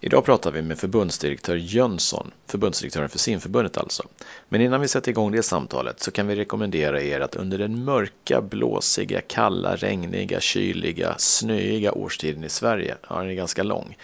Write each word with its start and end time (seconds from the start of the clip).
Idag 0.00 0.24
pratar 0.24 0.50
vi 0.50 0.62
med 0.62 0.78
förbundsdirektör 0.78 1.56
Jönsson, 1.56 2.30
förbundsdirektören 2.46 3.08
för 3.08 3.18
simförbundet 3.18 3.78
alltså. 3.78 4.02
Men 4.48 4.60
innan 4.60 4.80
vi 4.80 4.88
sätter 4.88 5.10
igång 5.10 5.32
det 5.32 5.42
samtalet 5.42 6.00
så 6.00 6.10
kan 6.10 6.26
vi 6.26 6.36
rekommendera 6.36 7.02
er 7.02 7.20
att 7.20 7.36
under 7.36 7.58
den 7.58 7.84
mörka, 7.84 8.40
blåsiga, 8.40 9.20
kalla, 9.20 9.76
regniga, 9.76 10.40
kyliga, 10.40 11.14
snöiga 11.18 11.92
årstiden 11.92 12.44
i 12.44 12.48
Sverige, 12.48 12.96
ja 13.08 13.20
den 13.20 13.30
är 13.30 13.34
ganska 13.34 13.62
lång, 13.62 13.96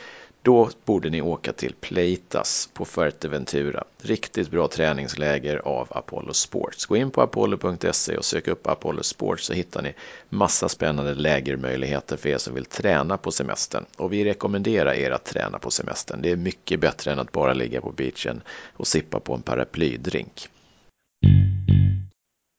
då 0.44 0.70
borde 0.84 1.10
ni 1.10 1.22
åka 1.22 1.52
till 1.52 1.74
Pleitas 1.80 2.68
på 2.72 2.84
Fuerteventura. 2.84 3.84
Riktigt 4.02 4.50
bra 4.50 4.68
träningsläger 4.68 5.56
av 5.56 5.88
Apollo 5.90 6.32
Sports. 6.32 6.86
Gå 6.86 6.96
in 6.96 7.10
på 7.10 7.22
apollo.se 7.22 8.16
och 8.16 8.24
sök 8.24 8.48
upp 8.48 8.66
Apollo 8.66 9.02
Sports 9.02 9.46
så 9.46 9.52
hittar 9.52 9.82
ni 9.82 9.94
massa 10.28 10.68
spännande 10.68 11.14
lägermöjligheter 11.14 12.16
för 12.16 12.28
er 12.28 12.38
som 12.38 12.54
vill 12.54 12.64
träna 12.64 13.16
på 13.16 13.32
semestern. 13.32 13.84
Och 13.96 14.12
vi 14.12 14.24
rekommenderar 14.24 14.94
er 14.94 15.10
att 15.10 15.24
träna 15.24 15.58
på 15.58 15.70
semestern. 15.70 16.22
Det 16.22 16.30
är 16.30 16.36
mycket 16.36 16.80
bättre 16.80 17.12
än 17.12 17.18
att 17.18 17.32
bara 17.32 17.54
ligga 17.54 17.80
på 17.80 17.92
beachen 17.92 18.42
och 18.72 18.86
sippa 18.86 19.20
på 19.20 19.34
en 19.34 19.42
paraplydrink. 19.42 20.48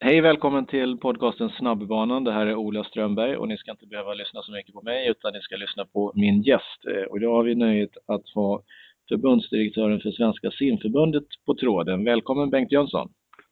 Hej, 0.06 0.22
välkommen 0.22 0.66
till 0.66 0.98
podcasten 0.98 1.50
Snabbbanan. 1.50 2.24
Det 2.24 2.32
här 2.32 2.48
är 2.48 2.56
Ola 2.56 2.84
Strömberg 2.84 3.38
och 3.38 3.48
ni 3.48 3.58
ska 3.58 3.72
inte 3.72 3.88
behöva 3.88 4.14
lyssna 4.14 4.42
så 4.42 4.52
mycket 4.52 4.74
på 4.74 4.82
mig 4.82 5.10
utan 5.10 5.34
ni 5.34 5.42
ska 5.42 5.56
lyssna 5.56 5.86
på 5.86 6.12
min 6.16 6.42
gäst. 6.42 6.86
Eh, 6.88 7.04
och 7.04 7.18
idag 7.18 7.36
har 7.36 7.44
vi 7.44 7.56
nöjet 7.56 7.98
att 8.08 8.30
ha 8.36 8.62
förbundsdirektören 9.10 10.00
för 10.00 10.12
Svenska 10.12 10.52
simförbundet 10.52 11.24
på 11.46 11.56
tråden. 11.56 12.04
Välkommen 12.04 12.50
Bengt 12.50 12.72
Jönsson. 12.72 13.10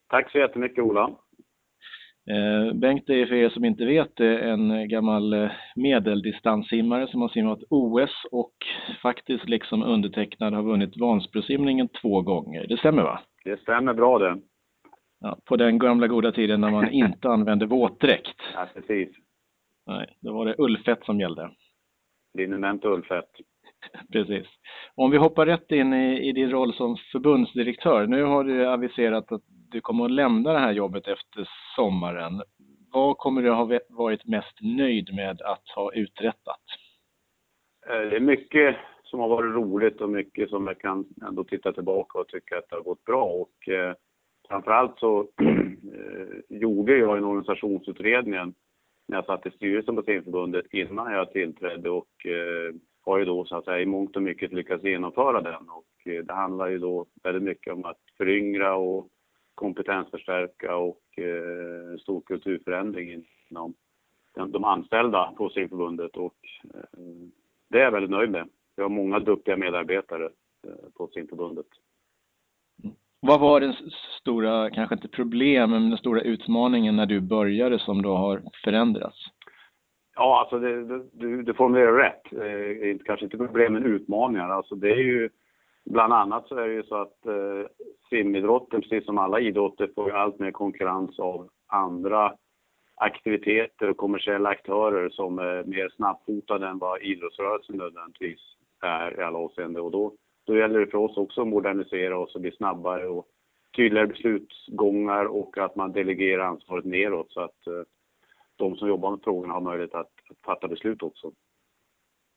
Tack 0.08 0.30
så 0.30 0.38
jättemycket 0.38 0.84
Ola. 0.84 1.10
Eh, 2.30 2.74
Bengt 2.74 3.10
är 3.10 3.26
för 3.26 3.34
er 3.34 3.48
som 3.48 3.64
inte 3.64 3.84
vet 3.84 4.20
en 4.20 4.88
gammal 4.88 5.32
eh, 5.32 5.50
medeldistanssimmare 5.76 7.06
som 7.06 7.20
har 7.20 7.28
simmat 7.28 7.62
OS 7.70 8.24
och 8.30 8.54
faktiskt 9.02 9.48
liksom 9.48 9.82
undertecknad 9.82 10.54
har 10.54 10.62
vunnit 10.62 10.96
Vansbrosimningen 10.96 11.88
två 11.88 12.22
gånger. 12.22 12.66
Det 12.68 12.76
stämmer 12.76 13.02
va? 13.02 13.20
Det 13.44 13.60
stämmer 13.60 13.94
bra 13.94 14.18
det. 14.18 14.40
Ja, 15.20 15.38
på 15.44 15.56
den 15.56 15.78
gamla 15.78 16.06
goda 16.06 16.32
tiden 16.32 16.60
när 16.60 16.70
man 16.70 16.90
inte 16.90 17.28
använde 17.28 17.66
våtdräkt. 17.66 18.40
Ja, 18.54 18.68
precis. 18.74 19.08
Nej, 19.86 20.16
då 20.20 20.32
var 20.32 20.46
det 20.46 20.54
ullfett 20.58 21.04
som 21.04 21.20
gällde. 21.20 21.50
Liniment 22.34 22.84
ullfett. 22.84 23.30
Precis. 24.12 24.46
Om 24.94 25.10
vi 25.10 25.16
hoppar 25.16 25.46
rätt 25.46 25.70
in 25.70 25.94
i, 25.94 26.28
i, 26.28 26.32
din 26.32 26.50
roll 26.50 26.74
som 26.74 26.96
förbundsdirektör. 27.12 28.06
Nu 28.06 28.22
har 28.22 28.44
du 28.44 28.66
aviserat 28.66 29.32
att 29.32 29.42
du 29.70 29.80
kommer 29.80 30.04
att 30.04 30.10
lämna 30.10 30.52
det 30.52 30.58
här 30.58 30.72
jobbet 30.72 31.08
efter 31.08 31.48
sommaren. 31.76 32.42
Vad 32.92 33.18
kommer 33.18 33.42
du 33.42 33.50
ha 33.50 33.80
varit 33.88 34.24
mest 34.24 34.58
nöjd 34.60 35.14
med 35.14 35.42
att 35.42 35.68
ha 35.74 35.92
uträttat? 35.92 36.62
Eh, 37.86 38.00
det 38.00 38.16
är 38.16 38.20
mycket 38.20 38.76
som 39.04 39.20
har 39.20 39.28
varit 39.28 39.54
roligt 39.54 40.00
och 40.00 40.10
mycket 40.10 40.50
som 40.50 40.66
jag 40.66 40.78
kan 40.78 41.04
ändå 41.28 41.44
titta 41.44 41.72
tillbaka 41.72 42.18
och 42.18 42.28
tycka 42.28 42.58
att 42.58 42.68
det 42.70 42.76
har 42.76 42.82
gått 42.82 43.04
bra. 43.04 43.24
Och, 43.24 43.68
eh, 43.68 43.94
framförallt 44.48 44.98
så 44.98 45.20
eh, 45.40 46.58
gjorde 46.58 46.98
jag 46.98 47.18
en 47.18 47.24
organisationsutredning 47.24 48.54
när 49.08 49.16
jag 49.16 49.24
satt 49.24 49.46
i 49.46 49.50
styrelsen 49.50 49.96
på 49.96 50.02
simförbundet 50.02 50.66
innan 50.70 51.12
jag 51.12 51.32
tillträdde 51.32 51.90
och 51.90 52.26
eh, 52.26 52.74
har 53.04 53.18
ju 53.18 53.24
då 53.24 53.44
så 53.44 53.56
att 53.56 53.64
säga 53.64 53.80
i 53.80 53.86
mångt 53.86 54.16
och 54.16 54.22
mycket 54.22 54.52
lyckats 54.52 54.84
genomföra 54.84 55.40
den 55.40 55.68
och 55.68 56.12
eh, 56.12 56.24
det 56.24 56.32
handlar 56.32 56.68
ju 56.68 56.78
då 56.78 57.06
väldigt 57.22 57.42
mycket 57.42 57.72
om 57.72 57.84
att 57.84 58.00
föryngra 58.16 58.74
och 58.74 59.08
kompetensförstärka 59.54 60.76
och 60.76 61.18
eh, 61.18 61.98
stor 61.98 62.20
kulturförändring 62.20 63.24
inom 63.50 63.74
de 64.34 64.64
anställda 64.64 65.32
på 65.36 65.48
simförbundet 65.48 66.16
och 66.16 66.36
eh, 66.74 67.00
det 67.70 67.78
är 67.78 67.84
jag 67.84 67.92
väldigt 67.92 68.10
nöjd 68.10 68.30
med. 68.30 68.48
Vi 68.76 68.82
har 68.82 68.90
många 68.90 69.18
duktiga 69.18 69.56
medarbetare 69.56 70.24
eh, 70.66 70.90
på 70.94 71.08
simförbundet. 71.08 71.66
Vad 73.26 73.40
var 73.40 73.60
den 73.60 73.74
stora, 74.20 74.70
kanske 74.70 74.94
inte 74.94 75.08
problem, 75.08 75.70
men 75.70 75.90
den 75.90 75.98
stora 75.98 76.20
utmaningen 76.20 76.96
när 76.96 77.06
du 77.06 77.20
började 77.20 77.78
som 77.78 78.02
då 78.02 78.16
har 78.16 78.42
förändrats? 78.64 79.18
Ja, 80.14 80.40
alltså 80.40 80.58
det, 80.58 80.84
det, 80.84 81.04
du, 81.12 81.42
du 81.42 81.54
formulerar 81.54 81.92
rätt. 81.92 82.32
Eh, 82.32 82.98
kanske 83.04 83.24
inte 83.24 83.36
problem, 83.36 83.72
men 83.72 83.84
utmaningar. 83.84 84.48
Alltså 84.48 84.74
det 84.74 84.90
är 84.90 85.04
ju, 85.04 85.30
bland 85.84 86.12
annat 86.12 86.48
så 86.48 86.56
är 86.56 86.68
det 86.68 86.74
ju 86.74 86.82
så 86.82 86.96
att 86.96 87.26
eh, 87.26 87.68
simidrotten, 88.10 88.80
precis 88.80 89.04
som 89.04 89.18
alla 89.18 89.40
idrotter, 89.40 89.90
får 89.94 90.08
ju 90.10 90.16
allt 90.16 90.38
mer 90.38 90.50
konkurrens 90.50 91.18
av 91.18 91.48
andra 91.66 92.32
aktiviteter 92.96 93.90
och 93.90 93.96
kommersiella 93.96 94.48
aktörer 94.48 95.08
som 95.08 95.38
är 95.38 95.64
mer 95.64 95.88
snabbfotade 95.96 96.66
än 96.66 96.78
vad 96.78 97.02
idrottsrörelsen 97.02 97.76
nödvändigtvis 97.76 98.40
är 98.82 99.20
i 99.20 99.22
alla 99.22 99.38
avseenden. 99.38 99.82
Och 99.82 99.90
då 99.90 100.12
då 100.44 100.56
gäller 100.56 100.80
det 100.80 100.86
för 100.86 100.98
oss 100.98 101.16
också 101.16 101.40
att 101.40 101.48
modernisera 101.48 102.18
oss 102.18 102.34
och 102.34 102.40
bli 102.40 102.52
snabbare 102.52 103.06
och 103.06 103.26
tydligare 103.76 104.06
beslutsgångar 104.06 105.24
och 105.24 105.58
att 105.58 105.76
man 105.76 105.92
delegerar 105.92 106.44
ansvaret 106.44 106.84
neråt 106.84 107.32
så 107.32 107.40
att 107.40 107.66
eh, 107.66 107.82
de 108.56 108.76
som 108.76 108.88
jobbar 108.88 109.10
med 109.10 109.20
frågorna 109.24 109.54
har 109.54 109.60
möjlighet 109.60 109.94
att, 109.94 110.12
att 110.30 110.44
fatta 110.44 110.68
beslut 110.68 111.02
också. 111.02 111.32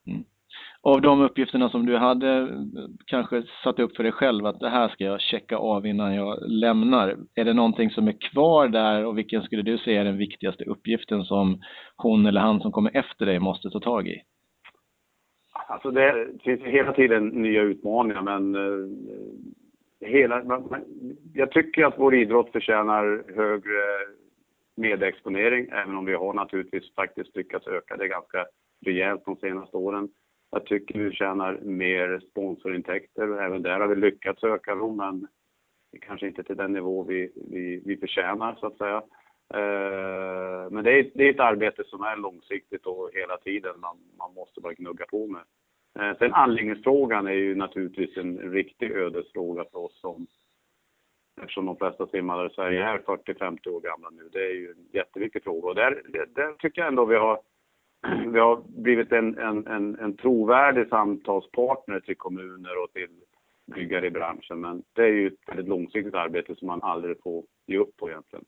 Mm. 0.08 0.24
Av 0.82 1.02
de 1.02 1.22
uppgifterna 1.22 1.70
som 1.70 1.86
du 1.86 1.98
hade 1.98 2.40
eh, 2.40 2.48
kanske 3.06 3.44
satt 3.64 3.80
upp 3.80 3.96
för 3.96 4.04
dig 4.04 4.12
själv 4.12 4.46
att 4.46 4.60
det 4.60 4.70
här 4.70 4.90
ska 4.90 5.04
jag 5.04 5.22
checka 5.22 5.58
av 5.58 5.86
innan 5.86 6.16
jag 6.16 6.38
lämnar. 6.48 7.18
Är 7.36 7.46
det 7.46 7.54
någonting 7.54 7.90
som 7.90 8.08
är 8.08 8.32
kvar 8.32 8.68
där 8.68 9.06
och 9.06 9.18
vilken 9.18 9.42
skulle 9.42 9.62
du 9.62 9.78
säga 9.78 10.02
är 10.02 10.06
den 10.06 10.18
viktigaste 10.18 10.64
uppgiften 10.64 11.24
som 11.24 11.62
hon 11.96 12.26
eller 12.26 12.42
han 12.42 12.60
som 12.60 12.72
kommer 12.72 12.98
efter 12.98 13.26
dig 13.26 13.40
måste 13.40 13.70
ta 13.70 13.80
tag 13.80 14.08
i? 14.08 14.22
Alltså 15.68 15.92
det 15.92 16.28
finns 16.44 16.62
hela 16.62 16.94
tiden 16.94 17.28
nya 17.28 17.62
utmaningar 17.62 18.22
men 18.22 18.56
eh, 18.56 20.08
hela, 20.10 20.62
jag 21.34 21.52
tycker 21.52 21.86
att 21.86 22.00
vår 22.00 22.16
idrott 22.16 22.52
förtjänar 22.52 23.24
högre 23.36 23.82
medieexponering 24.76 25.68
även 25.72 25.98
om 25.98 26.06
vi 26.06 26.14
har 26.14 26.34
naturligtvis 26.34 26.96
faktiskt 26.96 27.36
lyckats 27.36 27.68
öka 27.68 27.98
det 27.98 28.08
ganska 28.08 28.46
rejält 28.86 29.26
de 29.26 29.36
senaste 29.36 29.78
åren. 29.78 30.10
Jag 30.52 30.66
tycker 30.66 31.00
vi 31.00 31.12
tjänar 31.12 31.60
mer 31.62 32.20
sponsorintäkter 32.32 33.42
även 33.42 33.62
där 33.62 33.80
har 33.80 33.88
vi 33.88 33.96
lyckats 33.96 34.44
öka 34.44 34.76
dem 34.76 34.98
men 34.98 35.28
kanske 36.02 36.28
inte 36.28 36.44
till 36.44 36.58
den 36.58 36.74
nivå 36.74 37.04
vi, 37.04 37.32
vi, 37.52 37.82
vi 37.86 37.98
förtjänar 37.98 38.56
så 38.60 38.68
att 38.68 38.78
säga. 38.78 39.04
Eh, 39.54 40.72
men 40.72 40.84
det 40.84 41.00
är, 41.00 41.12
det 41.16 41.24
är 41.24 41.34
ett 41.34 41.40
arbete 41.40 41.84
som 41.84 42.04
är 42.04 42.18
långsiktigt 42.18 42.86
och 42.86 43.10
hela 43.14 43.38
tiden 43.38 43.80
man, 43.80 43.98
man 44.18 44.34
måste 44.34 44.62
bara 44.62 44.74
gnugga 44.74 45.06
på 45.06 45.28
med. 45.28 45.44
Eh, 46.00 46.18
sen 46.18 46.34
anläggningsfrågan 46.34 47.28
är 47.28 47.32
ju 47.32 47.56
naturligtvis 47.56 48.18
en 48.18 48.52
riktig 48.52 48.92
ödesfråga 48.92 49.66
för 49.72 49.80
oss 49.80 50.00
som 50.00 50.28
eftersom 51.42 51.66
de 51.66 51.78
flesta 51.78 52.08
simmare 52.08 52.48
i 52.48 52.54
Sverige 52.54 52.84
är 52.84 52.98
40-50 52.98 53.68
år 53.70 53.82
gamla 53.82 54.10
nu. 54.10 54.30
Det 54.32 54.46
är 54.46 54.54
ju 54.54 54.72
en 54.72 54.88
jätteviktig 54.94 55.44
fråga 55.44 55.68
och 55.68 55.76
där, 55.76 56.02
där 56.36 56.54
tycker 56.54 56.82
jag 56.82 56.88
ändå 56.88 57.06
vi 57.06 57.16
har, 57.16 57.42
vi 58.32 58.40
har 58.40 58.64
blivit 58.68 59.12
en, 59.12 59.38
en, 59.38 59.68
en, 59.68 60.00
en 60.00 60.18
trovärdig 60.18 60.90
samtalspartner 60.90 62.00
till 62.00 62.18
kommuner 62.18 62.84
och 62.84 62.94
till 62.94 63.10
byggare 63.76 64.08
i 64.08 64.12
branschen. 64.12 64.62
Men 64.62 64.84
det 64.94 65.02
är 65.02 65.12
ju 65.12 65.28
ett 65.28 65.50
väldigt 65.50 65.68
långsiktigt 65.68 66.16
arbete 66.16 66.56
som 66.56 66.68
man 66.68 66.84
aldrig 66.84 67.22
får 67.24 67.44
ge 67.66 67.78
upp 67.78 67.98
på 67.98 68.10
egentligen. 68.10 68.46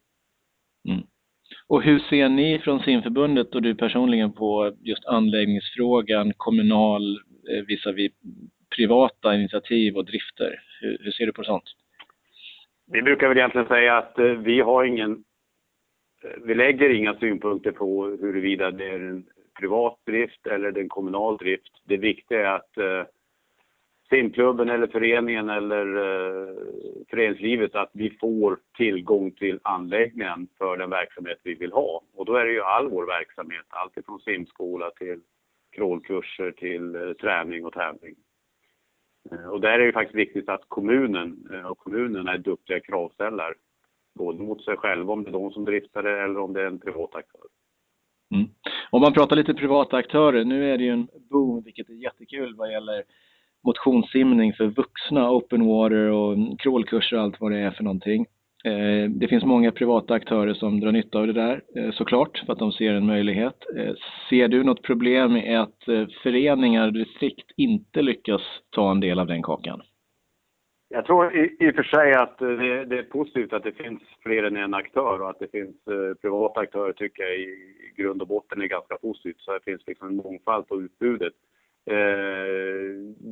Och 1.68 1.84
hur 1.84 2.00
ser 2.00 2.30
ni 2.30 2.60
från 2.60 2.80
simförbundet 2.80 3.56
och 3.56 3.62
du 3.62 3.76
personligen 3.76 4.32
på 4.32 4.74
just 4.82 5.06
anläggningsfrågan, 5.06 6.34
kommunal 6.38 7.18
eh, 7.50 7.66
visavi 7.68 8.10
privata 8.76 9.36
initiativ 9.36 9.98
och 9.98 10.06
drifter? 10.06 10.62
Hur, 10.82 10.98
hur, 11.02 11.12
ser 11.12 11.26
du 11.26 11.34
på 11.34 11.44
sånt? 11.44 11.64
Vi 12.92 13.02
brukar 13.02 13.28
väl 13.28 13.38
egentligen 13.38 13.68
säga 13.68 13.98
att 13.98 14.20
eh, 14.20 14.26
vi 14.26 14.60
har 14.60 14.84
ingen, 14.84 15.12
eh, 16.24 16.44
vi 16.46 16.56
lägger 16.56 16.90
inga 16.90 17.16
synpunkter 17.16 17.72
på 17.72 18.06
huruvida 18.06 18.72
det 18.72 18.86
är 18.86 19.00
en 19.00 19.26
privat 19.60 20.00
drift 20.06 20.48
eller 20.48 20.78
en 20.78 20.90
kommunal 20.90 21.38
drift. 21.38 21.81
Det 21.86 21.98
viktiga 21.98 22.40
är 22.40 22.56
att 22.56 22.78
eh, 22.78 23.04
simklubben 24.10 24.70
eller 24.70 24.88
föreningen 24.88 25.50
eller 25.50 25.86
eh, 25.98 26.56
föreningslivet 27.10 27.76
att 27.76 27.90
vi 27.94 28.10
får 28.10 28.60
tillgång 28.78 29.32
till 29.32 29.60
anläggningen 29.64 30.48
för 30.58 30.78
den 30.78 30.90
verksamhet 30.90 31.40
vi 31.44 31.54
vill 31.54 31.72
ha. 31.72 32.02
Och 32.16 32.26
då 32.26 32.36
är 32.36 32.46
det 32.46 32.52
ju 32.52 32.62
all 32.62 32.90
vår 32.90 33.06
verksamhet, 33.06 33.66
alltifrån 33.70 34.20
simskola 34.20 34.92
till 34.92 35.22
crawlkurser 35.72 36.52
till 36.52 36.96
eh, 36.96 37.14
träning 37.14 37.66
och 37.66 37.74
tävling. 37.74 38.16
Eh, 39.32 39.48
och 39.48 39.62
där 39.62 39.80
är 39.80 39.86
det 39.86 39.94
faktiskt 39.94 40.16
viktigt 40.16 40.50
att 40.50 40.64
kommunen 40.68 41.50
eh, 41.54 41.66
och 41.66 41.78
kommunerna 41.78 42.34
är 42.34 42.38
duktiga 42.38 42.80
kravställare. 42.80 43.54
Både 44.16 44.44
mot 44.44 44.64
sig 44.64 44.78
själva 44.78 45.14
om 45.14 45.24
det 45.24 45.30
är 45.30 45.34
de 45.34 45.52
som 45.52 45.66
driftar 45.66 46.04
det 46.04 46.22
eller 46.22 46.40
om 46.40 46.54
det 46.54 46.62
är 46.62 46.68
en 46.68 46.80
privat 46.80 47.16
aktör. 47.16 47.42
Mm. 48.36 48.50
Om 48.90 49.02
man 49.02 49.14
pratar 49.14 49.36
lite 49.36 49.54
privata 49.54 49.98
aktörer, 49.98 50.44
nu 50.44 50.74
är 50.74 50.78
det 50.78 50.84
ju 50.84 50.90
en 50.90 51.08
boom, 51.30 51.64
vilket 51.64 51.90
är 51.90 51.94
jättekul 51.94 52.56
vad 52.56 52.72
gäller 52.72 53.04
motionssimning 53.66 54.54
för 54.54 54.66
vuxna, 54.66 55.32
open 55.32 55.66
water 55.66 56.12
och 56.12 56.60
crawlkurser 56.60 57.18
och 57.18 57.24
allt 57.24 57.42
vad 57.42 57.52
det 57.52 57.60
är 57.60 57.72
för 57.72 57.84
någonting. 57.84 58.26
Eh, 58.66 59.10
det 59.10 59.28
finns 59.28 59.44
många 59.44 59.72
privata 59.72 60.14
aktörer 60.14 60.54
som 60.54 60.80
drar 60.80 60.92
nytta 60.92 61.20
av 61.20 61.28
det 61.28 61.34
där 61.34 61.62
eh, 61.76 61.92
såklart 61.92 62.44
för 62.46 62.54
att 62.54 62.60
de 62.60 62.72
ser 62.72 62.94
en 62.94 63.06
möjlighet. 63.06 63.66
Eh, 63.78 63.94
ser 64.30 64.48
du 64.48 64.64
något 64.64 64.84
problem 64.84 65.34
med 65.34 65.62
att 65.62 65.84
föreningar 66.24 66.88
och 66.88 66.94
distrikt 66.94 67.52
inte 67.58 68.02
lyckas 68.02 68.42
ta 68.70 68.92
en 68.92 69.00
del 69.00 69.20
av 69.20 69.28
den 69.28 69.44
kakan? 69.44 69.82
Jag 70.92 71.06
tror 71.06 71.36
i, 71.36 71.58
i 71.60 71.72
och 71.72 71.76
för 71.76 71.84
sig 71.84 72.14
att 72.14 72.38
det, 72.38 72.86
det, 72.86 73.00
är 73.00 73.04
positivt 73.04 73.54
att 73.54 73.64
det 73.64 73.72
finns 73.72 74.02
fler 74.24 74.44
än 74.44 74.56
en 74.56 74.74
aktör 74.74 75.22
och 75.22 75.30
att 75.30 75.40
det 75.40 75.52
finns 75.52 75.88
eh, 75.88 76.14
privata 76.22 76.60
aktörer 76.60 76.94
tycker 76.94 77.24
jag 77.24 77.36
i 77.36 77.94
grund 77.98 78.22
och 78.22 78.28
botten 78.28 78.62
är 78.62 78.66
ganska 78.66 78.98
positivt. 78.98 79.40
Så 79.40 79.54
det 79.54 79.64
finns 79.64 79.88
liksom 79.88 80.08
en 80.08 80.16
mångfald 80.16 80.68
på 80.68 80.82
utbudet. 80.82 81.34
Eh, 81.92 82.49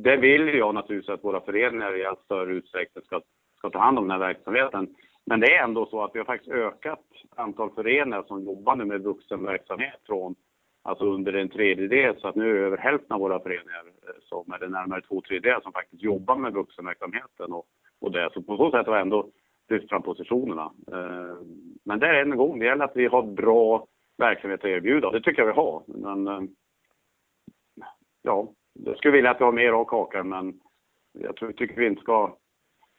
det 0.02 0.16
vill 0.16 0.54
jag 0.54 0.74
naturligtvis 0.74 1.14
att 1.14 1.24
våra 1.24 1.40
föreningar 1.40 1.96
i 1.96 2.04
allt 2.04 2.24
större 2.24 2.52
utsträckning 2.52 3.04
ska, 3.04 3.20
ska 3.58 3.70
ta 3.70 3.78
hand 3.78 3.98
om 3.98 4.08
den 4.08 4.20
här 4.20 4.28
verksamheten. 4.28 4.94
Men 5.26 5.40
det 5.40 5.54
är 5.54 5.64
ändå 5.64 5.86
så 5.86 6.04
att 6.04 6.10
vi 6.14 6.18
har 6.18 6.26
faktiskt 6.26 6.52
ökat 6.52 7.04
antal 7.36 7.70
föreningar 7.70 8.24
som 8.28 8.44
jobbar 8.44 8.76
nu 8.76 8.84
med 8.84 9.02
vuxenverksamhet 9.02 10.00
från 10.06 10.34
alltså 10.82 11.04
under 11.04 11.32
en 11.32 11.48
tredjedel. 11.48 12.20
Så 12.20 12.28
att 12.28 12.34
nu 12.34 12.50
är 12.50 12.54
det 12.54 12.66
över 12.66 12.76
hälften 12.76 13.12
av 13.12 13.20
våra 13.20 13.40
föreningar 13.40 13.84
eh, 13.86 14.14
som 14.20 14.44
som, 14.44 14.54
eller 14.54 14.68
närmare 14.68 15.02
två 15.02 15.20
tredjedelar, 15.20 15.60
som 15.60 15.72
faktiskt 15.72 16.02
jobbar 16.02 16.36
med 16.36 16.52
vuxenverksamheten 16.52 17.52
och, 17.52 17.66
och 18.00 18.12
det. 18.12 18.30
Så 18.32 18.42
på 18.42 18.56
så 18.56 18.70
sätt 18.70 18.86
har 18.86 18.94
vi 18.94 19.00
ändå 19.00 19.30
lyft 19.68 19.88
fram 19.88 20.02
positionerna. 20.02 20.72
Eh, 20.92 21.36
men 21.84 21.98
det 21.98 22.06
är 22.06 22.22
en 22.22 22.36
gång, 22.36 22.58
det 22.58 22.66
gäller 22.66 22.84
att 22.84 22.96
vi 22.96 23.06
har 23.06 23.22
bra 23.22 23.86
verksamhet 24.18 24.60
att 24.60 24.70
erbjuda. 24.70 25.10
Det 25.10 25.20
tycker 25.20 25.42
jag 25.42 25.46
vi 25.46 25.60
har. 25.60 25.82
Men 25.86 26.28
eh, 26.28 26.40
ja, 28.22 28.48
jag 28.84 28.96
skulle 28.96 29.12
vilja 29.12 29.30
att 29.30 29.40
vi 29.40 29.44
har 29.44 29.52
mer 29.52 29.72
av 29.72 29.84
kakan, 29.84 30.28
men 30.28 30.60
jag 31.12 31.36
tror, 31.36 31.52
tycker 31.52 31.76
vi 31.76 31.86
inte 31.86 32.02
ska 32.02 32.36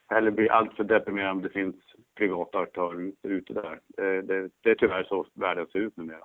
heller 0.09 0.31
bli 0.31 0.49
alltför 0.49 0.83
deprimerade 0.83 1.31
om 1.31 1.41
det 1.41 1.49
finns 1.49 1.75
privata 2.15 2.59
aktörer 2.59 3.11
ute 3.23 3.53
där. 3.53 3.79
Det, 3.97 4.21
det, 4.21 4.49
det 4.63 4.69
är 4.69 4.75
tyvärr 4.75 5.03
så 5.03 5.25
världen 5.33 5.67
ser 5.67 5.79
ut 5.79 5.97
numera. 5.97 6.23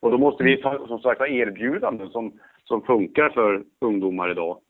Och 0.00 0.10
då 0.10 0.18
måste 0.18 0.44
vi 0.44 0.62
som 0.62 0.98
sagt 0.98 1.20
ha 1.20 1.26
erbjudanden 1.26 2.10
som, 2.10 2.40
som 2.64 2.82
funkar 2.82 3.30
för 3.30 3.64
ungdomar 3.80 4.30
idag. 4.30 4.60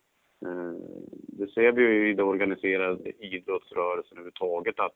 Eh, 0.47 0.73
det 1.13 1.47
ser 1.47 1.73
vi 1.73 1.83
ju 1.83 2.11
i 2.11 2.15
den 2.15 2.27
organiserade 2.27 3.11
idrottsrörelsen 3.11 4.19
överhuvudtaget 4.19 4.81
att 4.81 4.95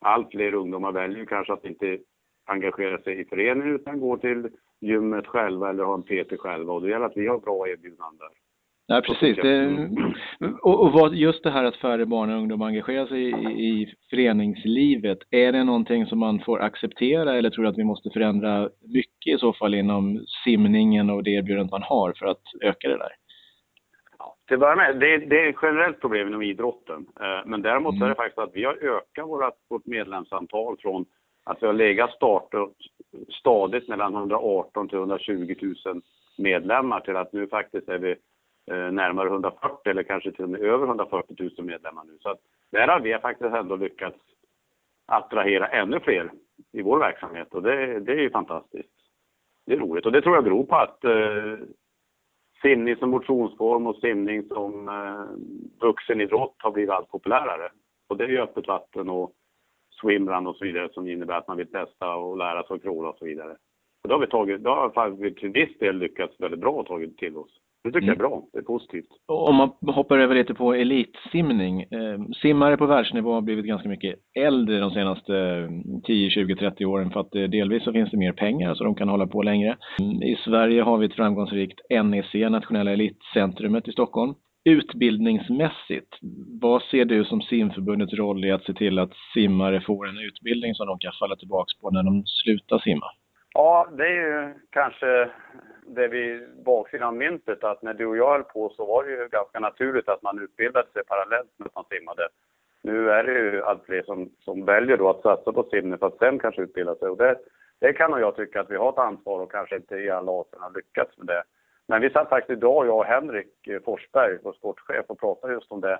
allt 0.00 0.30
fler 0.30 0.54
ungdomar 0.54 0.92
väljer 0.92 1.24
kanske 1.24 1.52
att 1.52 1.64
inte 1.64 1.98
engagera 2.46 2.98
sig 2.98 3.20
i 3.20 3.24
föreningen 3.24 3.74
utan 3.74 4.00
går 4.00 4.16
till 4.16 4.48
gymmet 4.80 5.26
själva 5.26 5.70
eller 5.70 5.84
har 5.84 5.94
en 5.94 6.02
PT 6.02 6.40
själva 6.40 6.72
och 6.72 6.82
det 6.82 6.90
gäller 6.90 7.06
att 7.06 7.16
vi 7.16 7.26
har 7.26 7.38
bra 7.38 7.68
erbjudanden. 7.68 8.28
Ja, 8.86 9.02
precis. 9.06 9.36
Det, 9.36 9.88
och, 10.62 10.92
vad, 10.92 11.14
just 11.14 11.42
det 11.42 11.50
här 11.50 11.64
att 11.64 11.76
färre 11.76 12.06
barn 12.06 12.30
och 12.30 12.38
ungdomar 12.38 12.66
engagerar 12.66 13.06
sig 13.06 13.22
i, 13.22 13.32
i 13.68 13.94
föreningslivet, 14.10 15.18
är 15.30 15.52
det 15.52 15.64
någonting 15.64 16.06
som 16.06 16.18
man 16.18 16.40
får 16.40 16.60
acceptera 16.60 17.34
eller 17.34 17.50
tror 17.50 17.62
du 17.64 17.68
att 17.68 17.78
vi 17.78 17.84
måste 17.84 18.10
förändra 18.10 18.70
mycket 18.94 19.34
i 19.34 19.38
så 19.38 19.52
fall 19.52 19.74
inom 19.74 20.24
simningen 20.44 21.10
och 21.10 21.22
det 21.22 21.30
erbjudandet 21.30 21.70
man 21.70 21.82
har 21.82 22.12
för 22.12 22.26
att 22.26 22.42
öka 22.60 22.88
det 22.88 22.98
där? 22.98 23.12
Ja, 24.18 24.36
till 24.48 24.62
att 24.62 24.76
med, 24.76 25.00
det, 25.00 25.18
det 25.18 25.44
är 25.44 25.48
ett 25.48 25.56
generellt 25.62 26.00
problem 26.00 26.28
inom 26.28 26.42
idrotten. 26.42 27.06
Eh, 27.20 27.46
men 27.46 27.62
däremot 27.62 27.94
mm. 27.94 28.02
är 28.02 28.08
det 28.08 28.14
faktiskt 28.14 28.38
att 28.38 28.54
vi 28.54 28.64
har 28.64 28.74
ökat 28.74 29.28
vårt, 29.28 29.54
vårt 29.70 29.86
medlemsantal 29.86 30.76
från 30.78 31.04
Alltså, 31.44 31.58
att 31.58 31.62
vi 31.62 31.66
har 31.66 31.88
legat 31.88 32.10
start, 32.10 32.54
stadigt 33.28 33.88
mellan 33.88 34.14
118 34.14 34.88
till 34.88 34.98
120 34.98 35.54
000 35.84 36.02
medlemmar 36.38 37.00
till 37.00 37.16
att 37.16 37.32
nu 37.32 37.46
faktiskt 37.46 37.88
är 37.88 37.98
vi 37.98 38.10
eh, 38.70 38.92
närmare 38.92 39.28
140 39.28 39.90
eller 39.90 40.02
kanske 40.02 40.32
till 40.32 40.44
och 40.44 40.50
med 40.50 40.60
över 40.60 40.86
140 40.86 41.50
000 41.58 41.66
medlemmar 41.66 42.04
nu. 42.04 42.18
Så 42.20 42.28
att 42.28 42.40
där 42.70 42.88
har 42.88 43.00
vi 43.00 43.18
faktiskt 43.18 43.54
ändå 43.54 43.76
lyckats 43.76 44.18
attrahera 45.06 45.66
ännu 45.66 46.00
fler 46.00 46.30
i 46.72 46.82
vår 46.82 46.98
verksamhet 46.98 47.54
och 47.54 47.62
det, 47.62 48.00
det 48.00 48.12
är 48.12 48.20
ju 48.20 48.30
fantastiskt. 48.30 48.90
Det 49.66 49.72
är 49.72 49.78
roligt 49.78 50.06
och 50.06 50.12
det 50.12 50.22
tror 50.22 50.34
jag 50.34 50.44
beror 50.44 50.64
på 50.64 50.76
att 50.76 51.04
eh, 51.04 51.66
simning 52.62 52.96
som 52.96 53.10
motionsform 53.10 53.86
och 53.86 53.96
simning 53.96 54.48
som 54.48 54.88
eh, 54.88 55.86
vuxenidrott 55.86 56.56
har 56.58 56.70
blivit 56.70 56.90
allt 56.90 57.10
populärare. 57.10 57.70
Och 58.08 58.16
det 58.16 58.24
är 58.24 58.28
ju 58.28 58.40
öppet 58.40 58.68
vatten 58.68 59.08
och 59.08 59.32
swimrun 60.00 60.46
och 60.46 60.56
så 60.56 60.64
vidare 60.64 60.88
som 60.92 61.08
innebär 61.08 61.38
att 61.38 61.48
man 61.48 61.56
vill 61.56 61.70
testa 61.70 62.14
och 62.14 62.38
lära 62.38 62.62
sig 62.62 62.74
att 62.76 62.82
kråla 62.82 63.08
och 63.08 63.18
så 63.18 63.24
vidare. 63.24 63.56
Och 64.02 64.08
då 64.08 64.14
har 64.14 64.20
vi 64.20 64.26
tagit, 64.26 64.60
då 64.60 64.70
har 64.70 65.10
vi 65.10 65.34
till 65.34 65.48
viss 65.48 65.78
del 65.78 65.98
lyckats 65.98 66.40
väldigt 66.40 66.60
bra 66.60 66.70
och 66.70 66.86
tagit 66.86 67.18
till 67.18 67.36
oss. 67.36 67.60
Det 67.84 67.92
tycker 67.92 67.98
mm. 67.98 68.08
jag 68.08 68.14
är 68.14 68.28
bra. 68.28 68.42
Det 68.52 68.58
är 68.58 68.62
positivt. 68.62 69.08
Om 69.26 69.56
man 69.56 69.94
hoppar 69.94 70.18
över 70.18 70.34
lite 70.34 70.54
på 70.54 70.74
elitsimning. 70.74 71.82
Eh, 71.82 72.18
simmare 72.42 72.76
på 72.76 72.86
världsnivå 72.86 73.32
har 73.32 73.40
blivit 73.40 73.64
ganska 73.64 73.88
mycket 73.88 74.14
äldre 74.38 74.78
de 74.78 74.90
senaste 74.90 75.68
10, 76.04 76.30
20, 76.30 76.56
30 76.56 76.84
åren 76.84 77.10
för 77.10 77.20
att 77.20 77.34
eh, 77.34 77.42
delvis 77.42 77.84
så 77.84 77.92
finns 77.92 78.10
det 78.10 78.16
mer 78.16 78.32
pengar 78.32 78.74
så 78.74 78.84
de 78.84 78.94
kan 78.94 79.08
hålla 79.08 79.26
på 79.26 79.42
längre. 79.42 79.76
I 80.22 80.36
Sverige 80.44 80.82
har 80.82 80.98
vi 80.98 81.06
ett 81.06 81.14
framgångsrikt 81.14 81.80
NEC, 81.90 82.50
Nationella 82.50 82.92
Elitcentrumet 82.92 83.88
i 83.88 83.92
Stockholm. 83.92 84.34
Utbildningsmässigt, 84.64 86.18
vad 86.60 86.82
ser 86.82 87.04
du 87.04 87.24
som 87.24 87.40
simförbundets 87.40 88.12
roll 88.12 88.44
i 88.44 88.50
att 88.50 88.64
se 88.64 88.74
till 88.74 88.98
att 88.98 89.12
simmare 89.34 89.80
får 89.80 90.08
en 90.08 90.18
utbildning 90.18 90.74
som 90.74 90.86
de 90.86 90.98
kan 90.98 91.12
falla 91.20 91.36
tillbaka 91.36 91.70
på 91.80 91.90
när 91.90 92.02
de 92.02 92.22
slutar 92.26 92.78
simma? 92.78 93.06
Ja, 93.54 93.88
det 93.96 94.06
är 94.06 94.14
ju 94.14 94.54
kanske 94.70 95.30
det 95.86 96.08
vi 96.08 96.46
baksidan 96.64 97.08
av 97.08 97.14
myntet 97.14 97.64
att 97.64 97.82
när 97.82 97.94
du 97.94 98.06
och 98.06 98.16
jag 98.16 98.32
höll 98.32 98.42
på 98.42 98.72
så 98.76 98.86
var 98.86 99.04
det 99.04 99.10
ju 99.10 99.28
ganska 99.28 99.60
naturligt 99.60 100.08
att 100.08 100.22
man 100.22 100.42
utbildade 100.42 100.88
sig 100.92 101.02
parallellt 101.04 101.58
med 101.58 101.66
att 101.66 101.74
man 101.74 101.84
simmade. 101.84 102.28
Nu 102.82 103.10
är 103.10 103.24
det 103.24 103.32
ju 103.32 103.62
allt 103.62 103.84
fler 103.84 104.02
som, 104.02 104.30
som 104.44 104.64
väljer 104.64 104.96
då 104.96 105.10
att 105.10 105.22
satsa 105.22 105.52
på 105.52 105.62
simning 105.70 105.98
för 105.98 106.06
att 106.06 106.18
sen 106.18 106.38
kanske 106.38 106.62
utbilda 106.62 106.94
sig 106.94 107.08
och 107.08 107.16
det, 107.16 107.36
det 107.80 107.92
kan 107.92 108.10
nog 108.10 108.20
jag 108.20 108.36
tycka 108.36 108.60
att 108.60 108.70
vi 108.70 108.76
har 108.76 108.88
ett 108.88 108.98
ansvar 108.98 109.40
och 109.40 109.52
kanske 109.52 109.76
inte 109.76 109.96
i 109.96 110.10
alla 110.10 110.32
avseenden 110.32 110.62
har 110.62 110.74
lyckats 110.74 111.18
med 111.18 111.26
det. 111.26 111.42
Men 111.88 112.00
vi 112.00 112.10
satt 112.10 112.28
faktiskt 112.28 112.58
idag, 112.58 112.86
jag 112.86 112.98
och 112.98 113.04
Henrik 113.04 113.68
Forsberg, 113.84 114.38
vår 114.42 114.52
sportchef, 114.52 115.04
och 115.08 115.20
pratade 115.20 115.52
just 115.52 115.72
om 115.72 115.80
det 115.80 115.98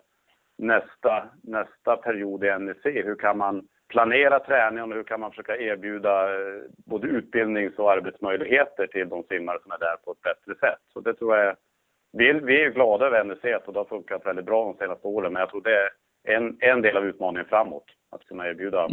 nästa, 0.59 1.29
nästa 1.43 1.97
period 1.97 2.45
i 2.45 2.59
NEC. 2.59 2.85
Hur 2.85 3.15
kan 3.17 3.39
man 3.39 3.69
planera 3.89 4.41
träningen 4.41 4.91
och 4.91 4.97
hur 4.97 5.05
kan 5.05 5.21
man 5.21 5.31
försöka 5.31 5.57
erbjuda 5.57 6.35
eh, 6.35 6.63
både 6.87 7.07
utbildnings 7.07 7.79
och 7.79 7.93
arbetsmöjligheter 7.93 8.87
till 8.87 9.09
de 9.09 9.23
simmare 9.23 9.59
som 9.63 9.73
är 9.73 9.79
där 9.79 9.97
på 10.05 10.13
ett 10.13 10.23
bättre 10.23 10.55
sätt. 10.61 10.81
Så 10.93 11.01
det 11.01 11.15
tror 11.15 11.37
jag, 11.37 11.57
vi 12.13 12.29
är, 12.29 12.35
vi 12.35 12.63
är 12.65 12.71
glada 12.71 13.07
över 13.07 13.25
NEC 13.25 13.63
och 13.67 13.73
det 13.73 13.79
har 13.79 13.85
funkat 13.85 14.27
väldigt 14.27 14.45
bra 14.45 14.65
de 14.65 14.77
senaste 14.77 15.09
åren, 15.09 15.33
men 15.33 15.41
jag 15.41 15.51
tror 15.51 15.63
det 15.63 15.75
är 15.75 15.91
en, 16.37 16.57
en 16.61 16.83
del 16.83 16.97
av 16.97 17.05
utmaningen 17.05 17.49
framåt, 17.49 17.85
att 18.11 18.25
kunna 18.25 18.49
erbjuda 18.49 18.89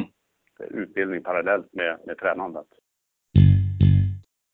utbildning 0.59 1.23
parallellt 1.23 1.73
med, 1.73 1.97
med 2.05 2.17
tränandet. 2.17 2.67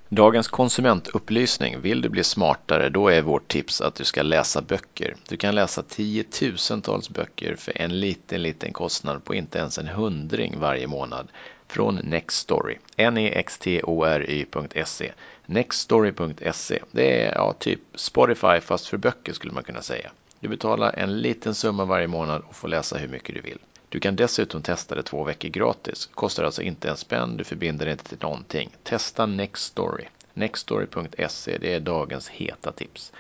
Dagens 0.10 0.48
konsumentupplysning. 0.48 1.82
Vill 1.82 2.02
du 2.02 2.10
bli 2.10 2.24
smartare, 2.24 2.90
då 2.90 3.08
är 3.08 3.22
vårt 3.22 3.48
tips 3.48 3.82
att 3.82 3.96
du 3.96 4.04
ska 4.04 4.22
läsa 4.22 4.62
böcker. 4.62 5.16
Du 5.30 5.38
kan 5.38 5.56
läsa 5.56 5.84
tiotusentals 5.84 7.10
böcker 7.10 7.56
för 7.56 7.82
en 7.82 8.00
liten, 8.00 8.42
liten 8.42 8.74
kostnad 8.74 9.24
på 9.24 9.36
inte 9.36 9.60
ens 9.60 9.78
en 9.78 9.88
hundring 9.88 10.60
varje 10.60 10.88
månad 10.88 11.28
från 11.68 11.96
Nextory. 11.96 12.78
N-E-X-T-O-R-Y.se. 12.96 15.12
Nextory.se. 15.46 16.80
Det 16.92 17.22
är 17.22 17.36
ja, 17.36 17.54
typ 17.54 17.80
Spotify 17.96 18.60
fast 18.62 18.88
för 18.88 18.98
böcker 18.98 19.34
skulle 19.34 19.54
man 19.54 19.64
kunna 19.64 19.82
säga. 19.82 20.12
Du 20.40 20.48
betalar 20.48 20.94
en 20.98 21.22
liten 21.22 21.56
summa 21.56 21.86
varje 21.86 22.08
månad 22.08 22.44
och 22.50 22.56
får 22.56 22.68
läsa 22.68 22.98
hur 22.98 23.08
mycket 23.08 23.36
du 23.36 23.42
vill. 23.42 23.60
Du 23.90 24.00
kan 24.00 24.16
dessutom 24.16 24.62
testa 24.62 24.96
det 24.96 25.04
två 25.04 25.24
veckor 25.24 25.50
gratis. 25.50 26.10
Kostar 26.14 26.44
alltså 26.44 26.62
inte 26.62 26.90
en 26.90 26.98
spänn, 26.98 27.38
du 27.38 27.44
förbinder 27.44 27.86
dig 27.86 27.92
inte 27.92 28.04
till 28.04 28.18
någonting. 28.22 28.70
Testa 28.84 29.26
Nextory. 29.26 30.06
Nextory.se, 30.34 31.58
det 31.58 31.74
är 31.74 31.80
dagens 31.80 32.30
heta 32.30 32.72
tips. 32.72 33.12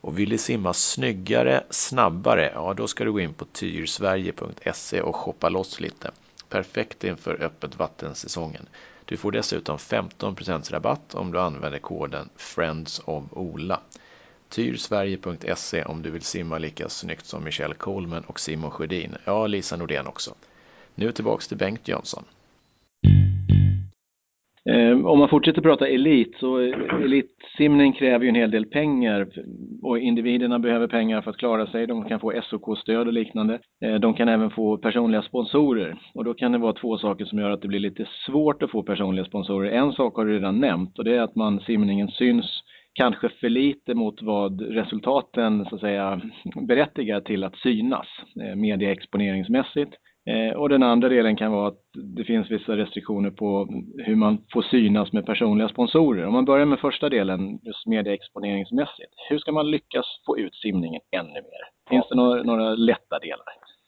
Och 0.00 0.18
vill 0.18 0.30
du 0.30 0.38
simma 0.38 0.72
snyggare, 0.72 1.64
snabbare, 1.70 2.50
ja 2.54 2.74
då 2.74 2.88
ska 2.88 3.04
du 3.04 3.12
gå 3.12 3.20
in 3.20 3.34
på 3.34 3.44
tyrsverige.se 3.44 5.00
och 5.00 5.16
shoppa 5.16 5.48
loss 5.48 5.80
lite. 5.80 6.10
Perfekt 6.48 7.04
inför 7.04 7.42
öppet 7.42 7.78
vattensäsongen. 7.78 8.68
Du 9.04 9.16
får 9.16 9.32
dessutom 9.32 9.76
15% 9.78 10.72
rabatt 10.72 11.14
om 11.14 11.32
du 11.32 11.40
använder 11.40 11.78
koden 11.78 12.28
Friends 12.36 13.00
of 13.04 13.24
Ola. 13.30 13.80
Tyrsverige.se 14.50 15.84
om 15.84 16.02
du 16.02 16.10
vill 16.10 16.22
simma 16.22 16.58
lika 16.58 16.88
snyggt 16.88 17.24
som 17.24 17.44
Michelle 17.44 17.74
Coleman 17.74 18.24
och 18.26 18.40
Simon 18.40 18.70
Sjödin. 18.70 19.14
Ja, 19.24 19.46
Lisa 19.46 19.76
Nordén 19.76 20.06
också. 20.06 20.30
Nu 20.94 21.12
tillbaks 21.12 21.48
till 21.48 21.56
Bengt 21.56 21.88
Jönsson. 21.88 22.24
Eh, 24.64 25.06
om 25.06 25.18
man 25.18 25.28
fortsätter 25.28 25.62
prata 25.62 25.88
elit 25.88 26.36
så 26.36 26.58
elitsimning 27.04 27.92
kräver 27.92 28.24
ju 28.24 28.28
en 28.28 28.34
hel 28.34 28.50
del 28.50 28.66
pengar 28.66 29.28
och 29.82 29.98
individerna 29.98 30.58
behöver 30.58 30.88
pengar 30.88 31.22
för 31.22 31.30
att 31.30 31.36
klara 31.36 31.66
sig. 31.66 31.86
De 31.86 32.08
kan 32.08 32.20
få 32.20 32.42
SOK-stöd 32.42 33.06
och 33.06 33.12
liknande. 33.12 33.58
Eh, 33.84 33.94
de 33.94 34.14
kan 34.14 34.28
även 34.28 34.50
få 34.50 34.78
personliga 34.78 35.22
sponsorer 35.22 35.98
och 36.14 36.24
då 36.24 36.34
kan 36.34 36.52
det 36.52 36.58
vara 36.58 36.72
två 36.72 36.98
saker 36.98 37.24
som 37.24 37.38
gör 37.38 37.50
att 37.50 37.62
det 37.62 37.68
blir 37.68 37.80
lite 37.80 38.06
svårt 38.26 38.62
att 38.62 38.70
få 38.70 38.82
personliga 38.82 39.24
sponsorer. 39.24 39.70
En 39.70 39.92
sak 39.92 40.16
har 40.16 40.24
du 40.24 40.32
redan 40.32 40.60
nämnt 40.60 40.98
och 40.98 41.04
det 41.04 41.16
är 41.16 41.20
att 41.20 41.36
man 41.36 41.60
simningen 41.60 42.08
syns 42.08 42.62
kanske 42.94 43.28
för 43.28 43.48
lite 43.48 43.94
mot 43.94 44.22
vad 44.22 44.60
resultaten 44.60 45.64
så 45.64 45.74
att 45.74 45.80
säga 45.80 46.20
berättigar 46.68 47.20
till 47.20 47.44
att 47.44 47.56
synas 47.56 48.06
eh, 48.42 48.56
medieexponeringsmässigt. 48.56 49.94
Eh, 50.26 50.56
och 50.56 50.68
den 50.68 50.82
andra 50.82 51.08
delen 51.08 51.36
kan 51.36 51.52
vara 51.52 51.68
att 51.68 51.80
det 52.16 52.24
finns 52.24 52.50
vissa 52.50 52.76
restriktioner 52.76 53.30
på 53.30 53.68
hur 54.06 54.16
man 54.16 54.38
får 54.52 54.62
synas 54.62 55.12
med 55.12 55.26
personliga 55.26 55.68
sponsorer. 55.68 56.26
Om 56.26 56.32
man 56.32 56.44
börjar 56.44 56.66
med 56.66 56.80
första 56.80 57.08
delen, 57.08 57.58
just 57.62 57.86
medieexponeringsmässigt. 57.86 59.12
Hur 59.30 59.38
ska 59.38 59.52
man 59.52 59.70
lyckas 59.70 60.06
få 60.26 60.38
ut 60.38 60.54
simningen 60.54 61.00
ännu 61.16 61.40
mer? 61.52 61.64
Finns 61.88 62.08
det 62.08 62.16
några, 62.16 62.42
några 62.42 62.74
lätta 62.74 63.18
delar? 63.18 63.46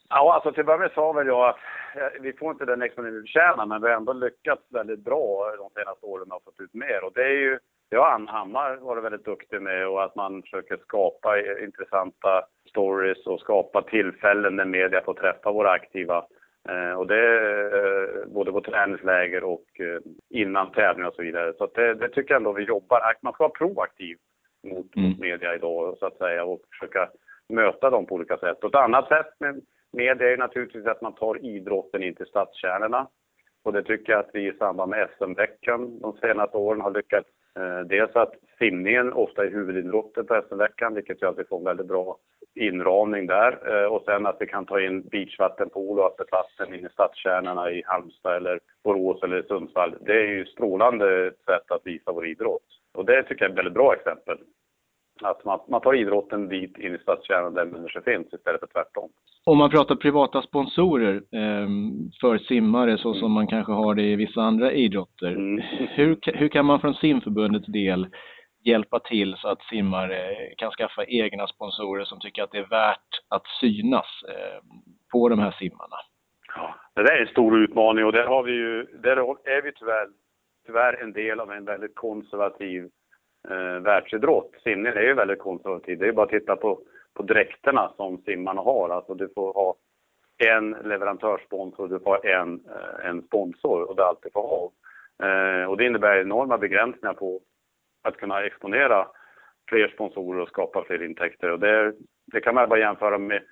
Ja, 0.09 0.33
alltså 0.33 0.51
till 0.51 0.59
att 0.59 0.65
börja 0.65 0.79
med 0.79 0.91
sa 0.91 1.11
väl 1.11 1.27
jag 1.27 1.49
att 1.49 1.55
eh, 1.95 2.21
vi 2.21 2.33
får 2.33 2.51
inte 2.51 2.65
den 2.65 2.81
exponering 2.81 3.15
vi 3.15 3.21
förtjänar, 3.21 3.65
men 3.65 3.81
vi 3.81 3.87
har 3.87 3.97
ändå 3.97 4.13
lyckats 4.13 4.63
väldigt 4.71 5.03
bra 5.03 5.55
de 5.57 5.69
senaste 5.81 6.05
åren 6.05 6.31
och 6.31 6.43
fått 6.43 6.59
ut 6.59 6.73
mer. 6.73 7.03
Och 7.03 7.13
det 7.15 7.21
är 7.21 7.39
ju, 7.45 7.59
det 7.93 7.99
har 7.99 8.11
Ann 8.11 8.27
Hammar 8.27 8.75
varit 8.75 9.03
väldigt 9.03 9.25
duktig 9.25 9.61
med 9.61 9.87
och 9.87 10.03
att 10.03 10.15
man 10.15 10.41
försöker 10.41 10.77
skapa 10.77 11.39
intressanta 11.63 12.43
stories 12.69 13.27
och 13.27 13.39
skapa 13.39 13.81
tillfällen 13.81 14.55
när 14.55 14.65
media 14.65 15.01
får 15.01 15.13
träffa 15.13 15.51
våra 15.51 15.71
aktiva. 15.71 16.25
Eh, 16.69 16.93
och 16.93 17.07
det 17.07 17.25
eh, 17.77 18.27
både 18.27 18.51
på 18.51 18.61
träningsläger 18.61 19.43
och 19.43 19.65
eh, 19.79 19.99
innan 20.29 20.71
tävlingar 20.71 21.09
och 21.09 21.15
så 21.15 21.21
vidare. 21.21 21.53
Så 21.57 21.65
det, 21.75 21.93
det, 21.93 22.09
tycker 22.09 22.33
jag 22.33 22.39
ändå 22.39 22.53
vi 22.53 22.63
jobbar. 22.63 23.15
Man 23.21 23.33
ska 23.33 23.43
vara 23.43 23.51
proaktiv 23.51 24.17
mot, 24.63 24.95
mm. 24.95 25.09
mot 25.09 25.19
media 25.19 25.55
idag 25.55 25.97
så 25.99 26.05
att 26.05 26.17
säga 26.17 26.43
och 26.43 26.61
försöka 26.71 27.09
möta 27.49 27.89
dem 27.89 28.05
på 28.05 28.15
olika 28.15 28.37
sätt. 28.37 28.63
Och 28.63 28.69
ett 28.69 28.75
annat 28.75 29.07
sätt 29.07 29.33
med 29.39 29.61
media 29.91 30.33
är 30.33 30.37
naturligtvis 30.37 30.85
att 30.85 31.01
man 31.01 31.15
tar 31.15 31.45
idrotten 31.45 32.03
in 32.03 32.15
till 32.15 32.25
stadskärnorna. 32.25 33.07
Och 33.63 33.73
det 33.73 33.83
tycker 33.83 34.11
jag 34.13 34.19
att 34.19 34.31
vi 34.33 34.47
i 34.47 34.57
samband 34.57 34.89
med 34.89 35.09
SM-veckan 35.17 35.99
de 35.99 36.17
senaste 36.17 36.57
åren 36.57 36.81
har 36.81 36.91
lyckats. 36.91 37.29
Eh, 37.59 37.79
dels 37.79 38.15
att 38.15 38.33
simningen 38.59 39.13
ofta 39.13 39.45
är 39.45 39.49
huvudidrotten 39.49 40.25
på 40.25 40.41
SM-veckan, 40.49 40.93
vilket 40.93 41.21
gör 41.21 41.29
att 41.29 41.39
vi 41.39 41.43
får 41.43 41.57
en 41.57 41.63
väldigt 41.63 41.87
bra 41.87 42.17
inramning 42.55 43.27
där. 43.27 43.83
Eh, 43.83 43.93
och 43.93 44.03
sen 44.05 44.25
att 44.25 44.37
vi 44.39 44.47
kan 44.47 44.65
ta 44.65 44.81
in 44.81 45.01
beachvattenpool 45.01 45.99
och 45.99 46.05
öppet 46.05 46.31
vatten 46.31 46.73
in 46.73 46.85
i 46.85 46.89
stadskärnorna 46.89 47.71
i 47.71 47.83
Halmstad 47.85 48.35
eller 48.35 48.59
Borås 48.83 49.23
eller 49.23 49.43
Sundsvall. 49.43 49.95
Det 50.01 50.13
är 50.13 50.27
ju 50.27 50.45
strålande 50.45 51.31
sätt 51.45 51.71
att 51.71 51.81
visa 51.87 52.11
vår 52.11 52.27
idrott. 52.27 52.67
Och 52.93 53.05
det 53.05 53.23
tycker 53.23 53.45
jag 53.45 53.49
är 53.49 53.53
ett 53.53 53.57
väldigt 53.57 53.73
bra 53.73 53.93
exempel. 53.93 54.37
Att 55.21 55.45
man, 55.45 55.59
man 55.67 55.81
tar 55.81 55.93
idrotten 55.93 56.47
dit 56.49 56.77
in 56.77 56.95
i 56.95 56.97
stadskärnan 56.97 57.53
där 57.53 57.65
människor 57.65 58.01
finns 58.01 58.33
istället 58.33 58.59
för 58.59 58.67
tvärtom. 58.67 59.09
Om 59.45 59.57
man 59.57 59.69
pratar 59.69 59.95
privata 59.95 60.41
sponsorer 60.41 61.15
eh, 61.15 61.67
för 62.21 62.37
simmare 62.37 62.97
så 62.97 63.13
som 63.13 63.21
mm. 63.21 63.31
man 63.31 63.47
kanske 63.47 63.71
har 63.71 63.95
det 63.95 64.03
i 64.03 64.15
vissa 64.15 64.41
andra 64.41 64.71
idrotter. 64.71 65.31
Mm. 65.31 65.63
Hur, 65.89 66.19
hur 66.23 66.47
kan 66.47 66.65
man 66.65 66.79
från 66.79 66.93
simförbundets 66.93 67.67
del 67.67 68.07
hjälpa 68.65 68.99
till 68.99 69.35
så 69.37 69.47
att 69.47 69.61
simmare 69.61 70.35
kan 70.57 70.71
skaffa 70.71 71.05
egna 71.05 71.47
sponsorer 71.47 72.05
som 72.05 72.19
tycker 72.19 72.43
att 72.43 72.51
det 72.51 72.57
är 72.57 72.69
värt 72.69 73.09
att 73.29 73.47
synas 73.59 74.23
eh, 74.29 74.61
på 75.11 75.29
de 75.29 75.39
här 75.39 75.51
simmarna? 75.51 75.95
Ja, 76.55 76.75
det 76.95 77.03
där 77.03 77.15
är 77.15 77.21
en 77.21 77.27
stor 77.27 77.63
utmaning 77.63 78.05
och 78.05 78.11
där, 78.11 78.27
har 78.27 78.43
vi 78.43 78.51
ju, 78.51 78.83
där 78.83 79.17
är 79.49 79.61
vi 79.61 79.71
tyvärr, 79.71 80.07
tyvärr 80.65 81.03
en 81.03 81.13
del 81.13 81.39
av 81.39 81.51
en 81.51 81.65
väldigt 81.65 81.95
konservativ 81.95 82.89
eh, 83.49 83.79
världsidrott. 83.79 84.51
Simning 84.63 84.93
är 84.93 85.01
ju 85.01 85.13
väldigt 85.13 85.39
konservativ. 85.39 85.97
Det 85.97 86.05
är 86.05 86.07
ju 86.07 86.13
bara 86.13 86.25
att 86.25 86.29
titta 86.29 86.55
på, 86.55 86.79
på 87.13 87.23
dräkterna 87.23 87.91
som 87.95 88.17
simmarna 88.17 88.61
har. 88.61 88.89
Alltså 88.89 89.13
du 89.13 89.29
får 89.35 89.53
ha 89.53 89.75
en 90.37 90.71
leverantörssponsor, 90.71 91.87
du 91.87 91.99
får 91.99 92.11
ha 92.11 92.19
en, 92.23 92.61
eh, 92.65 93.09
en 93.09 93.21
sponsor 93.21 93.89
och 93.89 93.95
det 93.95 94.01
är 94.01 94.07
allt 94.07 94.23
du 94.23 94.29
får 94.33 94.41
ha. 94.41 94.71
Eh, 95.27 95.69
och 95.69 95.77
det 95.77 95.85
innebär 95.85 96.21
enorma 96.21 96.57
begränsningar 96.57 97.13
på 97.13 97.41
att 98.03 98.17
kunna 98.17 98.43
exponera 98.43 99.07
fler 99.69 99.87
sponsorer 99.87 100.41
och 100.41 100.49
skapa 100.49 100.83
fler 100.83 101.03
intäkter. 101.03 101.51
Och 101.51 101.59
det, 101.59 101.93
det 102.25 102.41
kan 102.41 102.55
man 102.55 102.69
bara 102.69 102.79
jämföra 102.79 103.17
med 103.17 103.43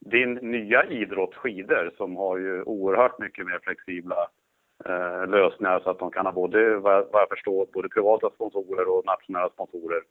din 0.00 0.34
nya 0.34 0.84
idrott 0.84 1.34
skidor 1.34 1.90
som 1.96 2.16
har 2.16 2.38
ju 2.38 2.62
oerhört 2.62 3.18
mycket 3.18 3.46
mer 3.46 3.58
flexibla 3.62 4.28
eh, 4.88 5.26
lösningar 5.26 5.80
så 5.80 5.90
att 5.90 5.98
de 5.98 6.10
kan 6.10 6.26
ha 6.26 6.32
både, 6.32 6.76
vad, 6.76 7.06
vad 7.12 7.22
jag 7.22 7.28
förstår, 7.28 7.66
både 7.72 7.88
privata 7.88 8.30
sponsorer 8.30 8.88
och 8.88 9.06
nationella 9.06 9.48
sponsorer 9.48 10.02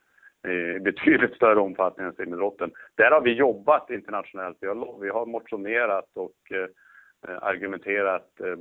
i 0.48 0.79
betydligt 0.79 1.36
större 1.36 1.60
omfattning 1.60 2.08
än 2.08 2.13
simidrotten. 2.13 2.72
Där 2.96 3.12
har 3.12 3.22
vi 3.22 3.34
jobbat 3.34 3.89
internationellt. 3.89 4.58
Vi 4.62 4.67
har, 4.67 5.00
vi 5.01 5.10
har 5.10 5.25
motionerat 5.25 6.10
och 6.13 6.51
eh, 6.51 7.38
argumenterat 7.41 8.39
eh, 8.39 8.58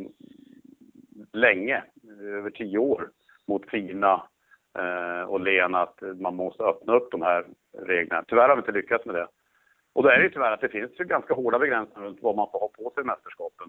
länge, 1.33 1.83
över 2.21 2.51
tio 2.51 2.79
år, 2.79 3.11
mot 3.49 3.71
FINA 3.71 4.23
eh, 4.79 5.23
och 5.29 5.41
Lena 5.41 5.83
att 5.83 5.99
man 6.21 6.37
måste 6.37 6.63
öppna 6.63 6.97
upp 6.97 7.11
de 7.11 7.23
här 7.23 7.45
reglerna. 7.79 8.25
Tyvärr 8.29 8.49
har 8.49 8.57
vi 8.57 8.61
inte 8.61 8.73
lyckats 8.73 9.07
med 9.07 9.15
det. 9.15 9.27
Och 9.95 10.03
då 10.03 10.09
är 10.09 10.19
det 10.19 10.31
tyvärr 10.31 10.53
att 10.53 10.61
det 10.61 10.69
finns 10.69 11.01
ju 11.01 11.05
ganska 11.05 11.35
hårda 11.35 11.59
begränsningar 11.59 12.07
runt 12.09 12.23
vad 12.23 12.37
man 12.37 12.49
får 12.53 12.59
ha 12.59 12.69
på 12.69 12.91
sig 12.91 13.03
i 13.03 13.07
mästerskapen. 13.07 13.69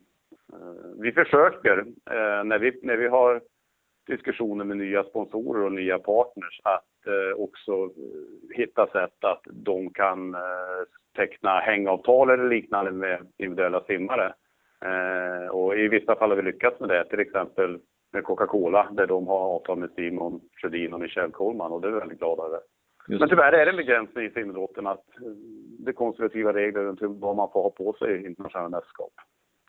Eh, 0.53 1.01
vi 1.01 1.12
försöker, 1.12 1.77
eh, 2.10 2.44
när, 2.44 2.60
vi, 2.60 2.79
när 2.84 2.98
vi 2.98 3.08
har 3.08 3.41
diskussioner 4.08 4.65
med 4.65 4.77
nya 4.77 5.03
sponsorer 5.03 5.65
och 5.65 5.72
nya 5.72 6.00
partners, 6.00 6.62
att 6.63 7.08
eh, 7.08 7.41
också 7.44 7.89
hitta 8.55 8.88
sätt 8.88 9.24
att 9.24 9.41
de 9.51 9.89
kan 9.89 10.36
teckna 11.15 11.60
hängavtal 11.60 12.29
eller 12.29 12.50
liknande 12.50 12.91
med 12.91 13.27
individuella 13.38 13.84
simmare. 13.84 14.34
Och 15.51 15.77
i 15.77 15.88
vissa 15.88 16.15
fall 16.15 16.29
har 16.29 16.36
vi 16.36 16.41
lyckats 16.41 16.79
med 16.79 16.89
det, 16.89 17.05
till 17.05 17.20
exempel 17.20 17.79
med 18.13 18.24
Coca-Cola 18.24 18.88
där 18.91 19.08
de 19.08 19.27
har 19.27 19.39
avtal 19.39 19.77
med 19.77 19.89
Simon 19.96 20.41
Sjödin 20.62 20.94
och 20.94 21.00
Michelle 21.00 21.32
Coleman 21.32 21.72
och 21.72 21.82
det 21.82 21.88
är 21.88 21.91
vi 21.91 22.00
väldigt 22.00 22.20
glada 22.20 22.44
över. 22.44 22.60
Men 23.08 23.30
tyvärr 23.30 23.54
är 23.54 23.66
det 23.66 23.72
en 23.72 23.78
begränsning 23.78 24.26
i 24.26 24.30
simidrotten 24.30 24.88
att 24.88 25.06
det 25.80 25.92
är 25.92 25.94
konservativa 25.94 26.54
regler 26.54 26.82
runt 26.82 27.00
vad 27.02 27.36
man 27.36 27.50
får 27.54 27.64
ha 27.64 27.70
på 27.70 27.94
sig 27.94 28.22
i 28.22 28.26
internationella 28.26 28.70
mästerskap. 28.70 29.14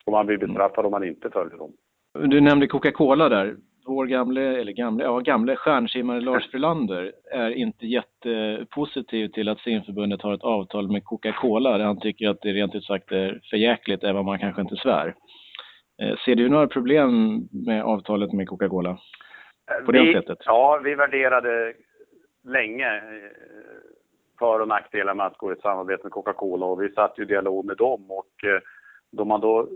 Och 0.06 0.12
man 0.12 0.26
blir 0.26 0.38
bestraffad 0.38 0.84
om 0.84 0.90
man 0.90 1.04
inte 1.04 1.30
följer 1.30 1.56
dem. 1.58 1.72
Du 2.12 2.40
nämnde 2.40 2.66
Coca-Cola 2.66 3.28
där. 3.28 3.56
Vår 3.86 4.06
gamle, 4.06 4.60
eller 4.60 4.72
gamle, 4.72 5.04
ja, 5.04 5.18
gamle 5.18 5.56
stjärnsimmare 5.56 6.20
Lars 6.20 6.46
Frölander 6.50 7.12
är 7.32 7.50
inte 7.50 7.86
jättepositiv 7.86 9.28
till 9.28 9.48
att 9.48 9.58
simförbundet 9.58 10.22
har 10.22 10.34
ett 10.34 10.42
avtal 10.42 10.92
med 10.92 11.04
Coca-Cola. 11.04 11.84
Han 11.84 12.00
tycker 12.00 12.28
att 12.28 12.40
det 12.42 12.52
rent 12.52 12.74
ut 12.74 12.84
sagt 12.84 13.12
är 13.12 13.40
för 13.50 13.56
jäkligt, 13.56 14.04
även 14.04 14.16
om 14.16 14.26
man 14.26 14.38
kanske 14.38 14.62
inte 14.62 14.76
svär. 14.76 15.14
Eh, 16.02 16.16
ser 16.24 16.34
du 16.34 16.48
några 16.48 16.66
problem 16.66 17.40
med 17.66 17.84
avtalet 17.84 18.32
med 18.32 18.48
Coca-Cola? 18.48 18.98
På 19.86 19.92
vi, 19.92 19.98
det 19.98 20.12
sättet? 20.12 20.38
Ja, 20.44 20.80
vi 20.84 20.94
värderade 20.94 21.74
länge 22.46 22.96
eh, 22.96 23.30
för 24.38 24.60
och 24.60 24.68
nackdelar 24.68 25.14
med 25.14 25.26
att 25.26 25.38
gå 25.38 25.50
i 25.50 25.52
ett 25.52 25.60
samarbete 25.60 26.02
med 26.02 26.12
Coca-Cola 26.12 26.66
och 26.66 26.82
vi 26.82 26.92
satt 26.92 27.18
ju 27.18 27.22
i 27.22 27.26
dialog 27.26 27.64
med 27.64 27.76
dem 27.76 28.10
och 28.10 28.44
eh, 28.44 28.60
då 29.10 29.24
man 29.24 29.40
då 29.40 29.68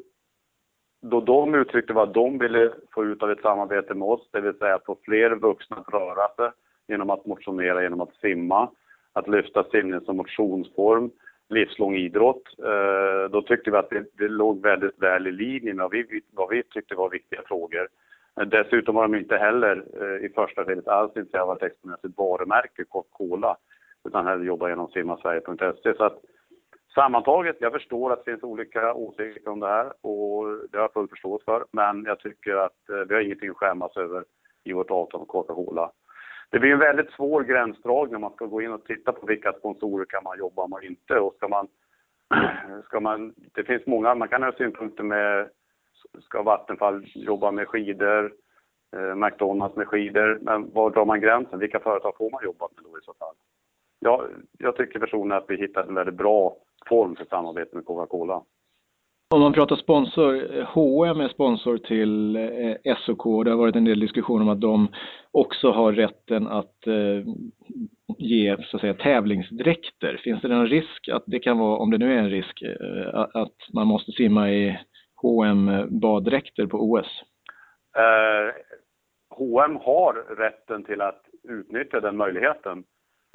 då 1.03 1.21
de 1.21 1.55
uttryckte 1.55 1.93
vad 1.93 2.13
de 2.13 2.39
ville 2.39 2.73
få 2.95 3.05
ut 3.05 3.23
av 3.23 3.31
ett 3.31 3.41
samarbete 3.43 3.95
med 3.95 4.09
oss, 4.09 4.29
det 4.31 4.41
vill 4.41 4.59
säga 4.59 4.75
att 4.75 4.85
få 4.85 4.97
fler 5.05 5.31
vuxna 5.31 5.77
att 5.77 5.93
röra 5.95 6.29
sig 6.37 6.51
genom 6.89 7.11
att 7.11 7.27
motionera, 7.27 7.83
genom 7.83 8.01
att 8.01 8.15
simma, 8.15 8.71
att 9.13 9.29
lyfta 9.29 9.65
simningen 9.65 10.01
som 10.01 10.17
motionsform, 10.17 11.11
livslång 11.49 11.97
idrott. 11.97 12.43
Eh, 12.59 13.31
då 13.31 13.43
tyckte 13.43 13.71
vi 13.71 13.77
att 13.77 13.91
det, 13.91 14.05
det 14.13 14.29
låg 14.29 14.63
väldigt 14.63 15.03
väl 15.03 15.27
i 15.27 15.33
linje 15.33 15.75
med 15.75 15.83
vad 15.83 15.91
vi, 15.91 16.23
vad 16.33 16.51
vi 16.51 16.63
tyckte 16.63 16.95
var 16.95 17.11
viktiga 17.11 17.41
frågor. 17.47 17.89
Eh, 18.41 18.47
dessutom 18.47 18.95
var 18.95 19.03
de 19.03 19.15
inte 19.15 19.37
heller 19.37 19.85
eh, 20.03 20.25
i 20.25 20.33
första 20.35 20.65
skedet 20.65 20.89
alls 20.89 21.17
intresserade 21.17 21.45
av 21.45 21.51
att 21.51 21.63
exponera 21.63 21.97
sitt 21.97 22.17
varumärke 22.17 22.85
Coca-Cola 22.85 23.57
utan 24.09 24.27
hellre 24.27 24.47
jobba 24.47 24.69
genom 24.69 24.89
simmasverige.se. 24.89 25.95
Så 25.95 26.05
att 26.05 26.19
sammantaget, 26.95 27.57
jag 27.61 27.73
förstår 27.73 28.13
att 28.13 28.25
det 28.25 28.31
finns 28.31 28.43
olika 28.43 28.95
åsikter 28.95 29.51
om 29.51 29.61
det 29.61 29.67
här 29.67 29.93
och 30.01 30.47
det 30.71 30.79
har 30.79 30.85
jag 30.85 30.93
full 30.93 31.09
förståelse 31.09 31.45
för. 31.45 31.65
Men 31.73 32.05
jag 32.05 32.19
tycker 32.19 32.57
att 32.57 32.89
eh, 32.89 32.97
vi 33.09 33.15
har 33.15 33.21
ingenting 33.21 33.51
att 33.51 33.57
skämmas 33.57 33.97
över 33.97 34.25
i 34.65 34.73
vårt 34.73 34.91
avtal 34.91 35.21
med 35.21 35.29
Coca-Cola. 35.29 35.91
Det 36.51 36.59
blir 36.59 36.73
en 36.73 36.79
väldigt 36.79 37.11
svår 37.11 37.43
gränsdragning 37.43 38.13
när 38.13 38.19
man 38.19 38.33
ska 38.33 38.47
gå 38.47 38.63
in 38.63 38.73
och 38.73 38.85
titta 38.85 39.13
på 39.13 39.27
vilka 39.27 39.53
sponsorer 39.53 40.05
kan 40.05 40.25
man 40.25 40.39
jobba 40.39 40.67
med 40.67 40.77
och 40.77 40.85
inte. 40.85 41.15
Och 41.15 41.35
ska 41.35 41.49
man, 41.49 41.69
ska 42.85 43.01
man, 43.01 43.35
det 43.55 43.65
finns 43.65 43.87
många, 43.87 44.15
man 44.15 44.29
kan 44.29 44.43
ha 44.43 44.53
synpunkter 44.53 45.03
med, 45.03 45.49
ska 46.23 46.43
Vattenfall 46.43 47.07
jobba 47.15 47.51
med 47.51 47.69
skidor, 47.69 48.33
eh, 48.97 49.15
McDonalds 49.15 49.77
med 49.77 49.89
skidor, 49.89 50.39
men 50.43 50.73
var 50.73 50.91
drar 50.91 51.05
man 51.05 51.21
gränsen? 51.21 51.59
Vilka 51.59 51.81
företag 51.81 52.17
får 52.17 52.31
man 52.31 52.45
jobba 52.45 52.69
med 52.75 52.85
då 52.85 52.99
i 52.99 53.03
så 53.03 53.15
fall? 53.15 53.35
Ja, 54.01 54.25
jag 54.59 54.77
tycker 54.77 54.99
personligen 54.99 55.43
att 55.43 55.51
vi 55.51 55.57
hittat 55.57 55.89
en 55.89 55.95
väldigt 55.95 56.15
bra 56.15 56.57
form 56.89 57.17
för 57.17 57.25
samarbete 57.25 57.77
med 57.77 57.85
Coca-Cola. 57.85 58.43
Om 59.35 59.41
man 59.41 59.53
pratar 59.53 59.77
sponsor, 59.77 60.57
eh, 60.59 60.65
H&M 60.65 61.21
är 61.21 61.29
sponsor 61.29 61.79
till 61.79 62.37
eh, 62.37 62.97
SOK. 62.97 63.45
Det 63.45 63.51
har 63.51 63.59
varit 63.59 63.77
en 63.77 63.85
del 63.85 64.01
diskussion 64.01 64.43
om 64.43 64.49
att 64.49 64.61
de 64.61 64.89
också 65.31 65.71
har 65.71 65.93
rätten 65.93 66.47
att 66.47 66.87
eh, 66.87 67.33
ge 68.19 68.57
så 68.63 68.77
att 68.77 68.81
säga, 68.81 68.95
tävlingsdräkter. 68.95 70.21
Finns 70.25 70.43
det 70.43 70.49
någon 70.49 70.67
risk 70.67 71.09
att 71.13 71.25
det 71.27 71.39
kan 71.39 71.59
vara, 71.59 71.77
om 71.77 71.91
det 71.91 71.99
nu 71.99 72.15
är 72.15 72.19
en 72.19 72.31
risk, 72.31 72.63
eh, 72.63 73.15
att 73.15 73.57
man 73.73 73.87
måste 73.87 74.13
simma 74.13 74.51
i 74.51 74.79
H&M 75.23 75.87
baddräkter 76.01 76.67
på 76.67 76.79
OS? 76.79 77.23
Eh, 77.97 78.55
H&M 79.31 79.77
har 79.83 80.15
rätten 80.37 80.85
till 80.85 81.01
att 81.01 81.23
utnyttja 81.49 82.01
den 82.01 82.17
möjligheten. 82.17 82.85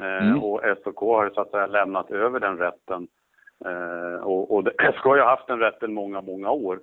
Eh, 0.02 0.28
mm. 0.28 0.44
Och 0.44 0.62
SOK 0.84 1.00
har 1.00 1.30
så 1.30 1.42
att 1.42 1.52
säga 1.52 1.68
lämnat 1.68 2.12
över 2.12 2.40
den 2.40 2.58
rätten 2.58 3.08
Eh, 3.66 4.24
och, 4.24 4.56
och 4.56 4.68
SK 4.68 5.04
har 5.04 5.16
ju 5.16 5.22
haft 5.22 5.48
den 5.48 5.60
rätten 5.60 5.94
många, 5.94 6.22
många 6.22 6.52
år. 6.52 6.80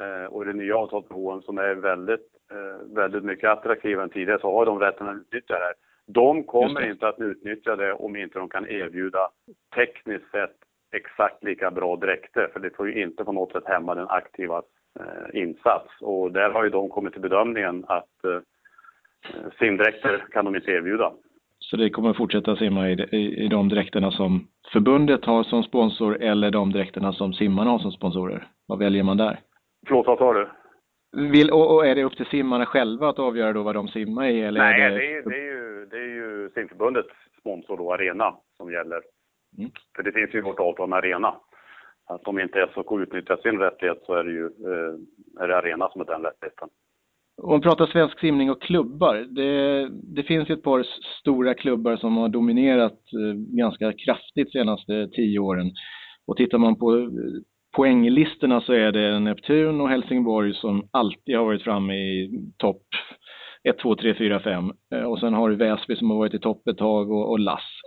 eh, 0.00 0.32
och 0.32 0.44
det 0.44 0.52
nya 0.52 0.76
avtalet 0.76 1.10
med 1.10 1.18
H&M 1.18 1.42
som 1.42 1.58
är 1.58 1.74
väldigt, 1.74 2.26
eh, 2.52 2.94
väldigt 2.96 3.24
mycket 3.24 3.50
attraktivare 3.50 4.04
än 4.04 4.10
tidigare 4.10 4.40
så 4.40 4.52
har 4.52 4.66
de 4.66 4.78
rätten 4.78 5.08
att 5.08 5.16
utnyttja 5.16 5.54
det 5.54 5.64
här. 5.64 5.74
De 6.06 6.44
kommer 6.44 6.90
inte 6.90 7.08
att 7.08 7.20
utnyttja 7.20 7.76
det 7.76 7.92
om 7.92 8.16
inte 8.16 8.38
de 8.38 8.48
kan 8.48 8.68
erbjuda 8.68 9.30
tekniskt 9.74 10.30
sett 10.30 10.56
exakt 10.92 11.44
lika 11.44 11.70
bra 11.70 11.96
dräkter 11.96 12.50
för 12.52 12.60
det 12.60 12.76
får 12.76 12.88
ju 12.88 13.02
inte 13.02 13.24
på 13.24 13.32
något 13.32 13.52
sätt 13.52 13.66
hämma 13.66 13.94
den 13.94 14.08
aktiva 14.08 14.62
eh, 15.00 15.40
insats 15.42 15.88
och 16.00 16.32
där 16.32 16.50
har 16.50 16.64
ju 16.64 16.70
de 16.70 16.88
kommit 16.88 17.12
till 17.12 17.22
bedömningen 17.22 17.84
att 17.88 18.24
eh, 18.24 18.40
simdräkter 19.58 20.24
kan 20.30 20.44
de 20.44 20.56
inte 20.56 20.70
erbjuda. 20.70 21.12
Så 21.58 21.76
det 21.76 21.90
kommer 21.90 22.12
fortsätta 22.12 22.56
simma 22.56 22.90
i, 22.90 22.92
i, 22.92 23.44
i 23.44 23.48
de 23.48 23.68
dräkterna 23.68 24.10
som 24.10 24.48
förbundet 24.72 25.24
har 25.24 25.42
som 25.42 25.62
sponsor 25.62 26.22
eller 26.22 26.50
de 26.50 26.72
dräkterna 26.72 27.12
som 27.12 27.32
simmarna 27.32 27.70
har 27.70 27.78
som 27.78 27.92
sponsorer? 27.92 28.46
Vad 28.66 28.78
väljer 28.78 29.02
man 29.02 29.16
där? 29.16 29.40
Förlåt, 29.86 30.06
vad 30.06 30.18
sa 30.18 30.32
du? 30.32 30.48
Vill, 31.12 31.50
och, 31.50 31.74
och, 31.74 31.86
är 31.86 31.94
det 31.94 32.04
upp 32.04 32.16
till 32.16 32.26
simmarna 32.26 32.66
själva 32.66 33.08
att 33.08 33.18
avgöra 33.18 33.52
då 33.52 33.62
vad 33.62 33.74
de 33.74 33.88
simmar 33.88 34.24
i? 34.24 34.40
Eller 34.40 34.60
Nej, 34.60 34.82
är 34.82 34.90
det... 34.90 34.96
Det, 34.96 35.16
är, 35.16 35.22
det, 35.22 35.36
är 35.36 35.42
ju, 35.42 35.86
det 35.86 35.96
är 35.96 36.06
ju 36.06 36.50
simförbundets 36.54 37.08
sponsor 37.40 37.76
då, 37.76 37.92
Arena, 37.92 38.34
som 38.56 38.72
gäller. 38.72 39.00
Mm. 39.58 39.70
För 39.96 40.02
det 40.02 40.12
finns 40.12 40.34
ju 40.34 40.40
vårt 40.40 40.60
avtal 40.60 40.88
med 40.88 40.96
Arena. 40.96 41.34
Att 42.06 42.28
om 42.28 42.38
inte 42.38 42.68
SOK 42.74 43.00
utnyttjar 43.00 43.36
sin 43.36 43.58
rättighet 43.58 44.02
så 44.06 44.14
är 44.14 44.24
det 44.24 44.32
ju 44.32 44.44
eh, 44.44 45.42
är 45.42 45.48
det 45.48 45.56
Arena 45.56 45.88
som 45.88 46.00
är 46.00 46.04
den 46.04 46.22
rättigheten. 46.22 46.68
Om 47.42 47.50
man 47.50 47.60
pratar 47.60 47.86
svensk 47.86 48.20
simning 48.20 48.50
och 48.50 48.62
klubbar. 48.62 49.14
Det, 49.14 49.88
det 50.16 50.22
finns 50.22 50.50
ju 50.50 50.54
ett 50.54 50.62
par 50.62 50.86
stora 51.20 51.54
klubbar 51.54 51.96
som 51.96 52.16
har 52.16 52.28
dominerat 52.28 52.92
eh, 52.92 53.34
ganska 53.36 53.92
kraftigt 53.92 54.52
de 54.52 54.58
senaste 54.58 55.08
tio 55.08 55.38
åren. 55.38 55.70
Och 56.26 56.36
tittar 56.36 56.58
man 56.58 56.78
på 56.78 56.96
eh, 56.96 57.06
poänglistorna 57.76 58.60
så 58.60 58.72
är 58.72 58.92
det 58.92 59.18
Neptun 59.18 59.80
och 59.80 59.88
Helsingborg 59.88 60.54
som 60.54 60.88
alltid 60.90 61.36
har 61.36 61.44
varit 61.44 61.62
framme 61.62 61.94
i 61.94 62.30
topp 62.56 62.82
1, 63.64 63.78
2, 63.78 63.94
3, 63.94 64.14
4, 64.14 64.40
5. 64.40 64.72
Och 65.06 65.18
sen 65.18 65.34
har 65.34 65.50
du 65.50 65.56
Väsby 65.56 65.96
som 65.96 66.10
har 66.10 66.18
varit 66.18 66.34
i 66.34 66.38
topp 66.38 66.68
ett 66.68 66.78
tag 66.78 67.10
och, 67.10 67.30
och 67.30 67.38
Lass. 67.38 67.80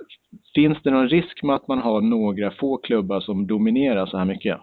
Finns 0.56 0.82
det 0.84 0.92
någon 0.92 1.08
risk 1.10 1.44
med 1.44 1.56
att 1.56 1.68
man 1.68 1.80
har 1.80 2.02
några 2.02 2.52
få 2.52 2.78
klubbar 2.78 3.20
som 3.20 3.48
dominerar 3.48 4.06
så 4.06 4.18
här 4.18 4.26
mycket? 4.26 4.58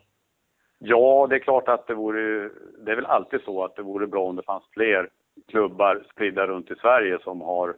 Ja, 0.79 1.27
det 1.31 1.37
är 1.37 1.41
klart 1.41 1.69
att 1.69 1.87
det 1.87 1.95
vore, 1.95 2.51
det 2.85 2.93
är 2.93 2.97
väl 2.97 3.07
alltid 3.07 3.41
så 3.41 3.65
att 3.65 3.77
det 3.77 3.83
vore 3.83 4.07
bra 4.07 4.25
om 4.25 4.37
det 4.37 4.43
fanns 4.43 4.65
fler 4.71 5.09
klubbar 5.49 6.05
spridda 6.13 6.47
runt 6.47 6.71
i 6.71 6.75
Sverige 6.75 7.19
som 7.23 7.41
har 7.41 7.75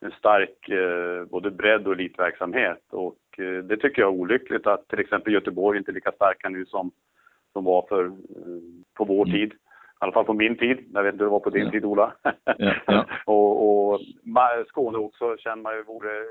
en 0.00 0.10
stark 0.10 0.68
eh, 0.68 1.24
både 1.24 1.50
bredd 1.50 1.86
och 1.86 1.92
elitverksamhet. 1.92 2.82
Och 2.90 3.38
eh, 3.38 3.64
det 3.64 3.76
tycker 3.76 4.02
jag 4.02 4.14
är 4.14 4.20
olyckligt 4.20 4.66
att 4.66 4.88
till 4.88 5.00
exempel 5.00 5.32
Göteborg 5.32 5.78
inte 5.78 5.90
är 5.90 5.94
lika 5.94 6.12
starka 6.12 6.48
nu 6.48 6.66
som 6.66 6.90
de 7.54 7.64
var 7.64 7.86
för, 7.88 8.04
eh, 8.04 8.12
på 8.94 9.04
vår 9.04 9.26
mm. 9.26 9.38
tid. 9.38 9.52
I 9.52 9.98
alla 9.98 10.12
fall 10.12 10.24
på 10.24 10.34
min 10.34 10.56
tid. 10.56 10.78
Jag 10.92 11.02
vet 11.02 11.12
inte 11.12 11.24
hur 11.24 11.30
det 11.30 11.32
var 11.32 11.40
på 11.40 11.50
din 11.50 11.64
ja. 11.64 11.70
tid, 11.70 11.84
Ola. 11.84 12.12
Ja, 12.58 12.74
ja. 12.86 13.06
och, 13.26 13.92
och 13.92 14.00
Skåne 14.68 14.98
också 14.98 15.36
känner 15.36 15.62
man 15.62 15.76
ju 15.76 15.82
vore, 15.82 16.24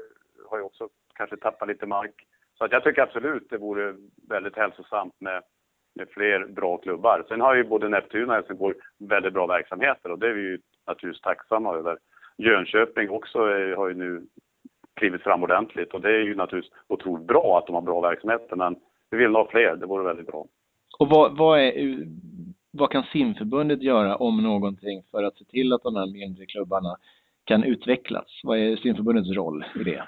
har 0.49 0.57
ju 0.57 0.63
också 0.63 0.89
kanske 1.15 1.37
tappar 1.37 1.67
lite 1.67 1.85
mark. 1.85 2.13
Så 2.57 2.65
att 2.65 2.71
jag 2.71 2.83
tycker 2.83 3.01
absolut 3.01 3.49
det 3.49 3.57
vore 3.57 3.95
väldigt 4.29 4.55
hälsosamt 4.55 5.13
med 5.19 5.43
med 5.95 6.09
fler 6.09 6.47
bra 6.47 6.77
klubbar. 6.77 7.25
Sen 7.27 7.41
har 7.41 7.55
ju 7.55 7.63
både 7.63 7.89
Neptun 7.89 8.29
och 8.29 8.35
Helsingborg 8.35 8.75
väldigt 8.99 9.33
bra 9.33 9.47
verksamheter 9.47 10.11
och 10.11 10.19
det 10.19 10.27
är 10.27 10.33
vi 10.33 10.41
ju 10.41 10.59
naturligtvis 10.87 11.21
tacksamma 11.21 11.75
över. 11.75 11.97
Jönköping 12.37 13.09
också 13.09 13.39
är, 13.39 13.75
har 13.75 13.87
ju 13.87 13.95
nu 13.95 14.25
klivit 14.93 15.23
fram 15.23 15.43
ordentligt 15.43 15.93
och 15.93 16.01
det 16.01 16.09
är 16.09 16.23
ju 16.23 16.35
naturligtvis 16.35 16.73
otroligt 16.87 17.27
bra 17.27 17.57
att 17.57 17.67
de 17.67 17.75
har 17.75 17.81
bra 17.81 18.01
verksamheter 18.01 18.55
men 18.55 18.75
vi 19.09 19.17
vill 19.17 19.35
ha 19.35 19.47
fler, 19.51 19.75
det 19.75 19.85
vore 19.85 20.03
väldigt 20.03 20.27
bra. 20.27 20.45
Och 20.99 21.09
vad, 21.09 21.37
vad, 21.37 21.59
är, 21.59 21.97
vad 22.71 22.91
kan 22.91 23.03
simförbundet 23.03 23.81
göra 23.81 24.15
om 24.15 24.43
någonting 24.43 25.03
för 25.11 25.23
att 25.23 25.37
se 25.37 25.45
till 25.45 25.73
att 25.73 25.83
de 25.83 25.95
här 25.95 26.05
mindre 26.05 26.45
klubbarna 26.45 26.97
kan 27.43 27.63
utvecklas? 27.63 28.41
Vad 28.43 28.57
är 28.57 28.75
simförbundets 28.75 29.29
roll 29.29 29.65
i 29.79 29.83
det? 29.83 30.03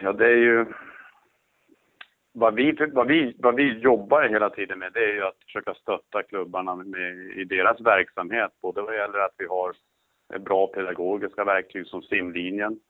Ja, 0.00 0.12
det 0.12 0.26
är 0.26 0.36
ju 0.36 0.66
vad 2.32 2.54
vi, 2.54 2.72
vad, 2.92 3.06
vi, 3.06 3.36
vad 3.38 3.54
vi 3.54 3.78
jobbar 3.78 4.28
hela 4.28 4.50
tiden 4.50 4.78
med 4.78 4.92
det 4.92 5.04
är 5.04 5.12
ju 5.12 5.24
att 5.24 5.44
försöka 5.44 5.74
stötta 5.74 6.22
klubbarna 6.22 6.74
med, 6.74 7.16
i 7.36 7.44
deras 7.44 7.80
verksamhet. 7.80 8.50
Både 8.62 8.82
vad 8.82 8.96
gäller 8.96 9.18
att 9.18 9.34
vi 9.38 9.46
har 9.46 9.72
bra 10.38 10.66
pedagogiska 10.66 11.44
verktyg 11.44 11.86
som 11.86 12.02
simlinjen. 12.02 12.80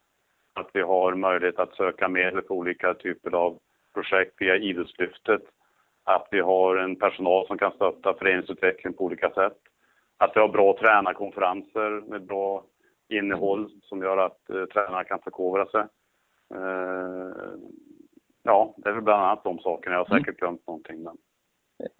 Att 0.54 0.70
vi 0.72 0.80
har 0.80 1.14
möjlighet 1.14 1.58
att 1.58 1.74
söka 1.74 2.08
medel 2.08 2.42
för 2.42 2.54
olika 2.54 2.94
typer 2.94 3.34
av 3.34 3.58
projekt 3.94 4.34
via 4.38 4.56
Idrottslyftet. 4.56 5.42
Att 6.04 6.28
vi 6.30 6.40
har 6.40 6.76
en 6.76 6.96
personal 6.96 7.46
som 7.46 7.58
kan 7.58 7.72
stötta 7.72 8.14
föreningsutveckling 8.14 8.92
på 8.92 9.04
olika 9.04 9.30
sätt. 9.30 9.58
Att 10.18 10.36
vi 10.36 10.40
har 10.40 10.48
bra 10.48 10.76
tränarkonferenser 10.80 12.10
med 12.10 12.22
bra 12.22 12.64
innehåll 13.08 13.70
som 13.82 14.02
gör 14.02 14.16
att 14.16 14.50
eh, 14.50 14.64
tränarna 14.64 15.04
kan 15.04 15.18
förkovra 15.18 15.66
sig. 15.66 15.84
Eh, 16.54 17.50
Ja, 18.42 18.74
det 18.76 18.88
är 18.88 18.94
väl 18.94 19.02
bland 19.02 19.22
annat 19.22 19.44
de 19.44 19.58
sakerna. 19.58 19.96
Jag 19.96 20.04
har 20.04 20.18
säkert 20.18 20.38
glömt 20.38 20.66
någonting. 20.66 21.02
Men... 21.02 21.16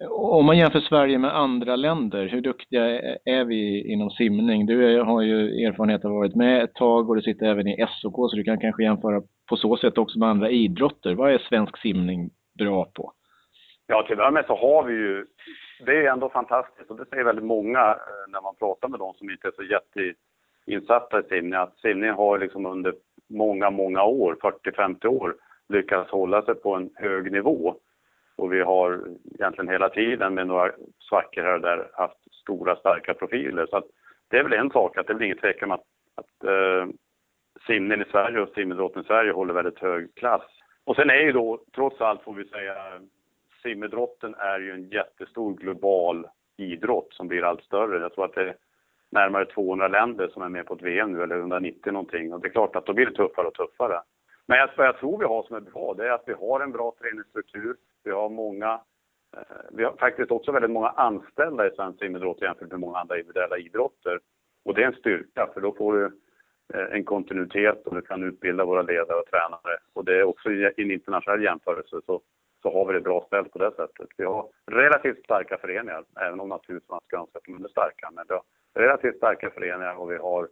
Om 0.09 0.45
man 0.45 0.57
jämför 0.57 0.79
Sverige 0.79 1.17
med 1.17 1.37
andra 1.37 1.75
länder, 1.75 2.27
hur 2.27 2.41
duktiga 2.41 2.85
är 3.25 3.45
vi 3.45 3.91
inom 3.91 4.09
simning? 4.09 4.65
Du 4.65 5.01
har 5.01 5.21
ju 5.21 5.65
erfarenhet 5.65 6.05
av 6.05 6.11
att 6.11 6.17
varit 6.17 6.35
med 6.35 6.63
ett 6.63 6.73
tag 6.73 7.09
och 7.09 7.15
du 7.15 7.21
sitter 7.21 7.45
även 7.45 7.67
i 7.67 7.85
SOK 7.89 8.15
så 8.15 8.35
du 8.35 8.43
kan 8.43 8.59
kanske 8.59 8.83
jämföra 8.83 9.21
på 9.49 9.55
så 9.57 9.77
sätt 9.77 9.97
också 9.97 10.19
med 10.19 10.29
andra 10.29 10.49
idrotter. 10.49 11.15
Vad 11.15 11.31
är 11.31 11.37
svensk 11.37 11.77
simning 11.77 12.29
bra 12.59 12.85
på? 12.85 13.13
Ja, 13.87 14.03
till 14.07 14.21
att 14.21 14.33
med 14.33 14.45
så 14.45 14.55
har 14.55 14.83
vi 14.83 14.93
ju, 14.93 15.25
det 15.85 15.91
är 15.91 16.11
ändå 16.11 16.29
fantastiskt 16.29 16.91
och 16.91 16.97
det 16.97 17.05
säger 17.05 17.23
väldigt 17.23 17.45
många 17.45 17.79
eh, 17.79 18.31
när 18.31 18.41
man 18.41 18.55
pratar 18.55 18.87
med 18.87 18.99
de 18.99 19.13
som 19.13 19.29
inte 19.29 19.47
är 19.47 19.51
så 19.51 19.63
insatta 20.71 21.19
i 21.19 21.23
simning, 21.23 21.53
att 21.53 21.77
simning 21.77 22.11
har 22.11 22.39
liksom 22.39 22.65
under 22.65 22.93
många, 23.29 23.69
många 23.69 24.03
år, 24.03 24.37
40-50 24.41 25.05
år, 25.05 25.35
lyckats 25.69 26.11
hålla 26.11 26.41
sig 26.41 26.55
på 26.55 26.75
en 26.75 26.89
hög 26.95 27.31
nivå. 27.31 27.75
Och 28.35 28.53
vi 28.53 28.61
har 28.61 29.01
egentligen 29.33 29.69
hela 29.69 29.89
tiden 29.89 30.33
med 30.33 30.47
några 30.47 30.71
svackor 30.99 31.41
här 31.41 31.53
och 31.53 31.61
där 31.61 31.89
haft 31.93 32.33
stora 32.33 32.75
starka 32.75 33.13
profiler. 33.13 33.65
Så 33.65 33.83
det 34.27 34.37
är 34.37 34.43
väl 34.43 34.53
en 34.53 34.71
sak, 34.71 34.97
att 34.97 35.07
det 35.07 35.13
blir 35.13 35.25
ingen 35.25 35.37
tvekan 35.37 35.71
om 35.71 35.75
att, 35.75 35.85
att 36.15 36.43
eh, 36.43 36.87
simningen 37.67 38.01
i 38.01 38.11
Sverige 38.11 38.41
och 38.41 38.49
simidrotten 38.55 39.01
i 39.01 39.05
Sverige 39.05 39.31
håller 39.31 39.53
väldigt 39.53 39.79
hög 39.79 40.15
klass. 40.15 40.41
Och 40.83 40.95
sen 40.95 41.09
är 41.09 41.21
ju 41.21 41.31
då, 41.31 41.63
trots 41.75 42.01
allt 42.01 42.23
får 42.23 42.33
vi 42.33 42.45
säga, 42.45 42.75
simidrotten 43.63 44.35
är 44.35 44.59
ju 44.59 44.71
en 44.71 44.89
jättestor 44.89 45.53
global 45.53 46.27
idrott 46.57 47.13
som 47.13 47.27
blir 47.27 47.43
allt 47.43 47.63
större. 47.63 48.01
Jag 48.01 48.13
tror 48.13 48.25
att 48.25 48.33
det 48.33 48.41
är 48.41 48.55
närmare 49.11 49.45
200 49.45 49.87
länder 49.87 50.27
som 50.27 50.41
är 50.41 50.49
med 50.49 50.65
på 50.65 50.73
ett 50.73 50.81
VM 50.81 51.11
nu, 51.11 51.23
eller 51.23 51.35
190 51.35 51.91
någonting. 51.91 52.33
Och 52.33 52.41
det 52.41 52.47
är 52.47 52.51
klart 52.51 52.75
att 52.75 52.85
då 52.85 52.93
blir 52.93 53.05
det 53.05 53.15
tuffare 53.15 53.47
och 53.47 53.53
tuffare. 53.53 54.01
Men 54.47 54.57
jag, 54.57 54.69
vad 54.77 54.87
jag 54.87 54.97
tror 54.97 55.19
vi 55.19 55.25
har 55.25 55.43
som 55.43 55.55
är 55.55 55.59
bra, 55.59 55.93
det 55.93 56.07
är 56.07 56.11
att 56.11 56.23
vi 56.25 56.33
har 56.33 56.59
en 56.59 56.71
bra 56.71 56.95
träningsstruktur. 57.01 57.75
Vi 58.03 58.11
har 58.11 58.29
många, 58.29 58.81
eh, 59.37 59.41
vi 59.71 59.83
har 59.83 59.93
faktiskt 59.99 60.31
också 60.31 60.51
väldigt 60.51 60.71
många 60.71 60.89
anställda 60.89 61.67
i 61.67 61.75
svensk 61.75 61.99
simidrott 61.99 62.41
jämfört 62.41 62.71
med 62.71 62.79
många 62.79 62.97
andra 62.97 63.17
individuella 63.17 63.57
idrotter. 63.57 64.19
Och 64.65 64.75
det 64.75 64.83
är 64.83 64.87
en 64.87 64.93
styrka, 64.93 65.49
för 65.53 65.61
då 65.61 65.75
får 65.75 65.93
du 65.93 66.05
eh, 66.73 66.95
en 66.95 67.03
kontinuitet 67.03 67.87
och 67.87 67.95
du 67.95 68.01
kan 68.01 68.23
utbilda 68.23 68.65
våra 68.65 68.81
ledare 68.81 69.19
och 69.19 69.25
tränare. 69.25 69.77
Och 69.93 70.05
det 70.05 70.19
är 70.19 70.23
också 70.23 70.51
i 70.51 70.73
en 70.77 70.91
internationell 70.91 71.43
jämförelse 71.43 72.01
så, 72.05 72.21
så 72.61 72.73
har 72.73 72.85
vi 72.85 72.93
det 72.93 73.01
bra 73.01 73.23
ställt 73.27 73.51
på 73.51 73.59
det 73.59 73.71
sättet. 73.75 74.07
Vi 74.17 74.25
har 74.25 74.49
relativt 74.71 75.23
starka 75.23 75.57
föreningar, 75.57 76.03
även 76.21 76.39
om 76.39 76.49
naturligtvis 76.49 76.89
man 76.89 76.99
ska 77.07 77.17
önska 77.17 77.37
att 77.37 77.43
de 77.43 77.65
är 77.65 77.69
starka. 77.69 78.11
Men 78.13 78.25
vi 78.27 78.33
har 78.33 78.43
relativt 78.73 79.17
starka 79.17 79.49
föreningar 79.49 79.95
och 79.95 80.11
vi 80.11 80.17
har 80.17 80.47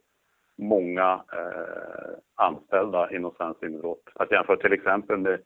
många 0.58 1.24
eh, 1.34 2.17
anställda 2.36 3.12
inom 3.12 3.32
svensk 3.32 3.63
idrott. 3.63 4.04
Att 4.15 4.32
jämföra 4.32 4.58
till 4.58 4.74
exempel 4.74 5.17
med 5.17 5.41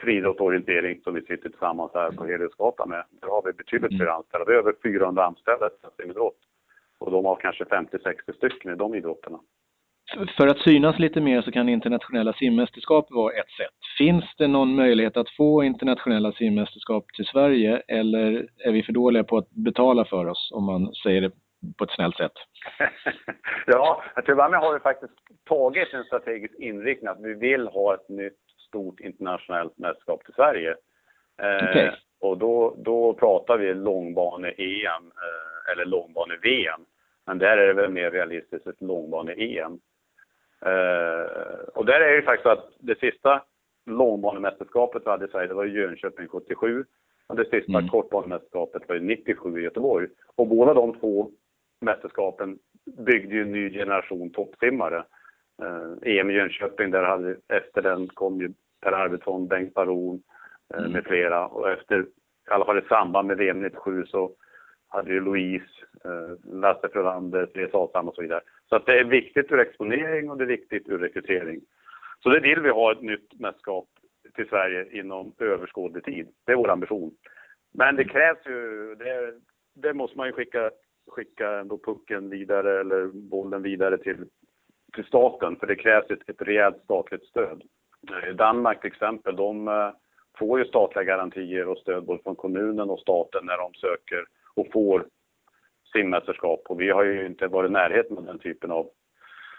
friidrottsorientering 0.00 1.00
som 1.00 1.14
vi 1.14 1.20
sitter 1.20 1.48
tillsammans 1.48 1.90
här 1.94 2.10
på 2.10 2.24
Heliosgatan 2.24 2.88
med. 2.88 3.04
Där 3.10 3.28
har 3.28 3.42
vi 3.42 3.52
betydligt 3.52 3.96
fler 3.96 4.06
mm. 4.06 4.14
anställda. 4.14 4.44
Vi 4.44 4.52
har 4.52 4.60
över 4.60 4.74
400 4.82 5.24
anställda 5.24 5.70
i 5.98 6.02
idrott. 6.02 6.38
Och 6.98 7.10
de 7.10 7.24
har 7.24 7.36
kanske 7.36 7.64
50-60 7.64 8.36
stycken 8.36 8.72
i 8.72 8.76
de 8.76 8.94
idrotterna. 8.94 9.40
För 10.36 10.46
att 10.46 10.58
synas 10.58 10.98
lite 10.98 11.20
mer 11.20 11.42
så 11.42 11.52
kan 11.52 11.68
internationella 11.68 12.32
simmästerskap 12.32 13.06
vara 13.10 13.32
ett 13.32 13.50
sätt. 13.50 13.74
Finns 13.98 14.24
det 14.38 14.46
någon 14.46 14.74
möjlighet 14.74 15.16
att 15.16 15.30
få 15.30 15.62
internationella 15.62 16.32
simmästerskap 16.32 17.04
till 17.12 17.24
Sverige 17.24 17.82
eller 17.88 18.48
är 18.58 18.72
vi 18.72 18.82
för 18.82 18.92
dåliga 18.92 19.24
på 19.24 19.38
att 19.38 19.50
betala 19.50 20.04
för 20.04 20.26
oss 20.26 20.50
om 20.54 20.64
man 20.64 20.94
säger 20.94 21.20
det 21.20 21.30
på 21.78 21.84
ett 21.84 21.90
snällt 21.90 22.16
sätt? 22.16 22.32
ja, 23.66 24.04
till 24.24 24.40
att 24.40 24.52
har 24.52 24.74
vi 24.74 24.80
faktiskt 24.80 25.12
tagit 25.48 25.94
en 25.94 26.04
strategisk 26.04 26.54
inriktning 26.58 27.08
att 27.08 27.22
vi 27.22 27.34
vill 27.34 27.68
ha 27.68 27.94
ett 27.94 28.08
nytt 28.08 28.38
stort 28.68 29.00
internationellt 29.00 29.78
mästerskap 29.78 30.24
till 30.24 30.34
Sverige. 30.34 30.74
Okay. 31.38 31.86
Eh, 31.86 31.94
och 32.20 32.38
då, 32.38 32.74
då 32.78 33.14
pratar 33.14 33.58
vi 33.58 33.74
långbane-EM 33.74 35.04
eh, 35.04 35.72
eller 35.72 35.84
långbane-VM. 35.84 36.80
Men 37.26 37.38
där 37.38 37.58
är 37.58 37.66
det 37.66 37.72
väl 37.72 37.90
mer 37.90 38.10
realistiskt 38.10 38.66
ett 38.66 38.80
långbane-EM. 38.80 39.78
Eh, 40.64 41.68
och 41.74 41.86
där 41.86 42.00
är 42.00 42.16
det 42.16 42.22
faktiskt 42.22 42.42
så 42.42 42.50
att 42.50 42.70
det 42.78 42.98
sista 42.98 43.42
långbanemästerskapet 43.86 45.02
vi 45.04 45.10
hade 45.10 45.24
i 45.24 45.28
Sverige, 45.28 45.48
det 45.48 45.54
var 45.54 45.64
i 45.64 45.72
Jönköping 45.72 46.28
77. 46.28 46.84
Det 47.28 47.44
sista 47.50 47.78
mm. 47.78 47.88
kortbanemästerskapet 47.88 48.88
var 48.88 48.94
ju 48.94 49.00
97 49.00 49.60
i 49.60 49.62
Göteborg. 49.62 50.08
Och 50.36 50.46
båda 50.46 50.74
de 50.74 50.94
två 50.94 51.30
mästerskapen 51.80 52.58
byggde 53.06 53.34
ju 53.34 53.42
en 53.42 53.52
ny 53.52 53.70
generation 53.70 54.30
toppsimmare. 54.30 55.04
Eh, 55.62 56.16
EM 56.16 56.30
i 56.30 56.34
Jönköping, 56.34 56.90
där 56.90 57.02
hade, 57.02 57.36
efter 57.48 57.82
den 57.82 58.08
kom 58.08 58.40
ju 58.40 58.52
Per 58.80 58.92
Arvidsson, 58.92 59.48
Bengt 59.48 59.74
Baron 59.74 60.22
eh, 60.74 60.80
mm. 60.80 60.92
med 60.92 61.04
flera. 61.04 61.46
Och 61.46 61.70
efter, 61.70 62.00
i 62.00 62.06
alla 62.50 62.64
fall 62.64 62.78
i 62.78 62.88
samband 62.88 63.28
med 63.28 63.36
VM 63.36 63.62
97 63.62 64.06
så 64.06 64.30
hade 64.88 65.12
ju 65.12 65.20
Louise, 65.20 65.66
eh, 66.04 66.52
Lasse 66.52 66.88
Frölander, 66.92 67.46
Therese 67.46 67.74
Asam 67.74 68.08
och 68.08 68.14
så 68.14 68.22
vidare. 68.22 68.40
Så 68.74 68.78
att 68.78 68.86
det 68.86 68.98
är 68.98 69.04
viktigt 69.04 69.52
ur 69.52 69.60
exponering 69.60 70.30
och 70.30 70.38
det 70.38 70.44
är 70.44 70.48
viktigt 70.48 70.88
ur 70.88 70.98
rekrytering. 70.98 71.60
Så 72.22 72.28
det 72.28 72.40
vill 72.40 72.60
vi 72.60 72.70
ha 72.70 72.92
ett 72.92 73.02
nytt 73.02 73.40
mästerskap 73.40 73.88
till 74.34 74.48
Sverige 74.48 74.98
inom 74.98 75.34
överskådlig 75.38 76.04
tid. 76.04 76.28
Det 76.46 76.52
är 76.52 76.56
vår 76.56 76.70
ambition. 76.70 77.14
Men 77.74 77.96
det 77.96 78.04
krävs 78.04 78.46
ju, 78.46 78.94
det, 78.94 79.34
det 79.74 79.94
måste 79.94 80.16
man 80.16 80.26
ju 80.26 80.32
skicka, 80.32 80.70
skicka 81.10 81.50
ändå 81.50 81.78
pucken 81.78 82.30
vidare 82.30 82.80
eller 82.80 83.06
bollen 83.06 83.62
vidare 83.62 83.98
till, 83.98 84.26
till 84.94 85.04
staten 85.04 85.56
för 85.56 85.66
det 85.66 85.76
krävs 85.76 86.10
ett, 86.10 86.28
ett 86.28 86.42
rejält 86.42 86.82
statligt 86.84 87.24
stöd. 87.24 87.62
Eh, 88.10 88.34
Danmark 88.34 88.80
till 88.80 88.92
exempel, 88.92 89.36
de 89.36 89.68
eh, 89.68 89.90
får 90.38 90.58
ju 90.58 90.64
statliga 90.64 91.04
garantier 91.04 91.68
och 91.68 91.78
stöd 91.78 92.04
både 92.04 92.22
från 92.22 92.36
kommunen 92.36 92.90
och 92.90 93.00
staten 93.00 93.46
när 93.46 93.58
de 93.58 93.74
söker 93.74 94.24
och 94.54 94.66
får 94.72 95.06
simmästerskap. 95.96 96.60
Och 96.68 96.80
vi 96.80 96.90
har 96.90 97.04
ju 97.04 97.26
inte 97.26 97.46
varit 97.46 97.70
i 97.70 97.72
närheten 97.72 98.18
av 98.18 98.24
den 98.24 98.38
typen 98.38 98.70
av 98.70 98.90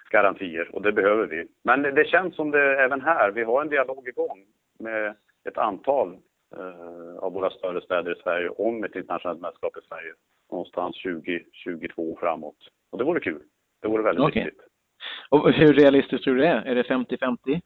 garantier 0.09 0.75
och 0.75 0.81
det 0.81 0.91
behöver 0.91 1.25
vi. 1.27 1.47
Men 1.63 1.81
det 1.81 2.07
känns 2.07 2.35
som 2.35 2.51
det 2.51 2.83
även 2.83 3.01
här, 3.01 3.31
vi 3.31 3.43
har 3.43 3.61
en 3.61 3.69
dialog 3.69 4.07
igång 4.07 4.45
med 4.79 5.15
ett 5.43 5.57
antal 5.57 6.17
eh, 6.57 7.17
av 7.17 7.33
våra 7.33 7.49
större 7.49 7.81
städer 7.81 8.11
i 8.11 8.21
Sverige 8.21 8.49
om 8.49 8.83
ett 8.83 8.95
internationellt 8.95 9.41
mästerskap 9.41 9.77
i 9.77 9.87
Sverige. 9.87 10.13
Någonstans 10.51 11.01
2022 11.03 12.17
framåt. 12.19 12.57
Och 12.91 12.97
det 12.97 13.03
vore 13.03 13.19
kul. 13.19 13.41
Det 13.81 13.87
vore 13.87 14.03
väldigt 14.03 14.25
okay. 14.25 14.43
viktigt. 14.43 14.61
Och 15.29 15.51
hur 15.51 15.73
realistiskt 15.73 16.23
tror 16.23 16.35
du 16.35 16.41
det 16.41 16.47
är? 16.47 16.61
Är 16.61 16.75
det 16.75 16.83
50-50? 16.83 17.61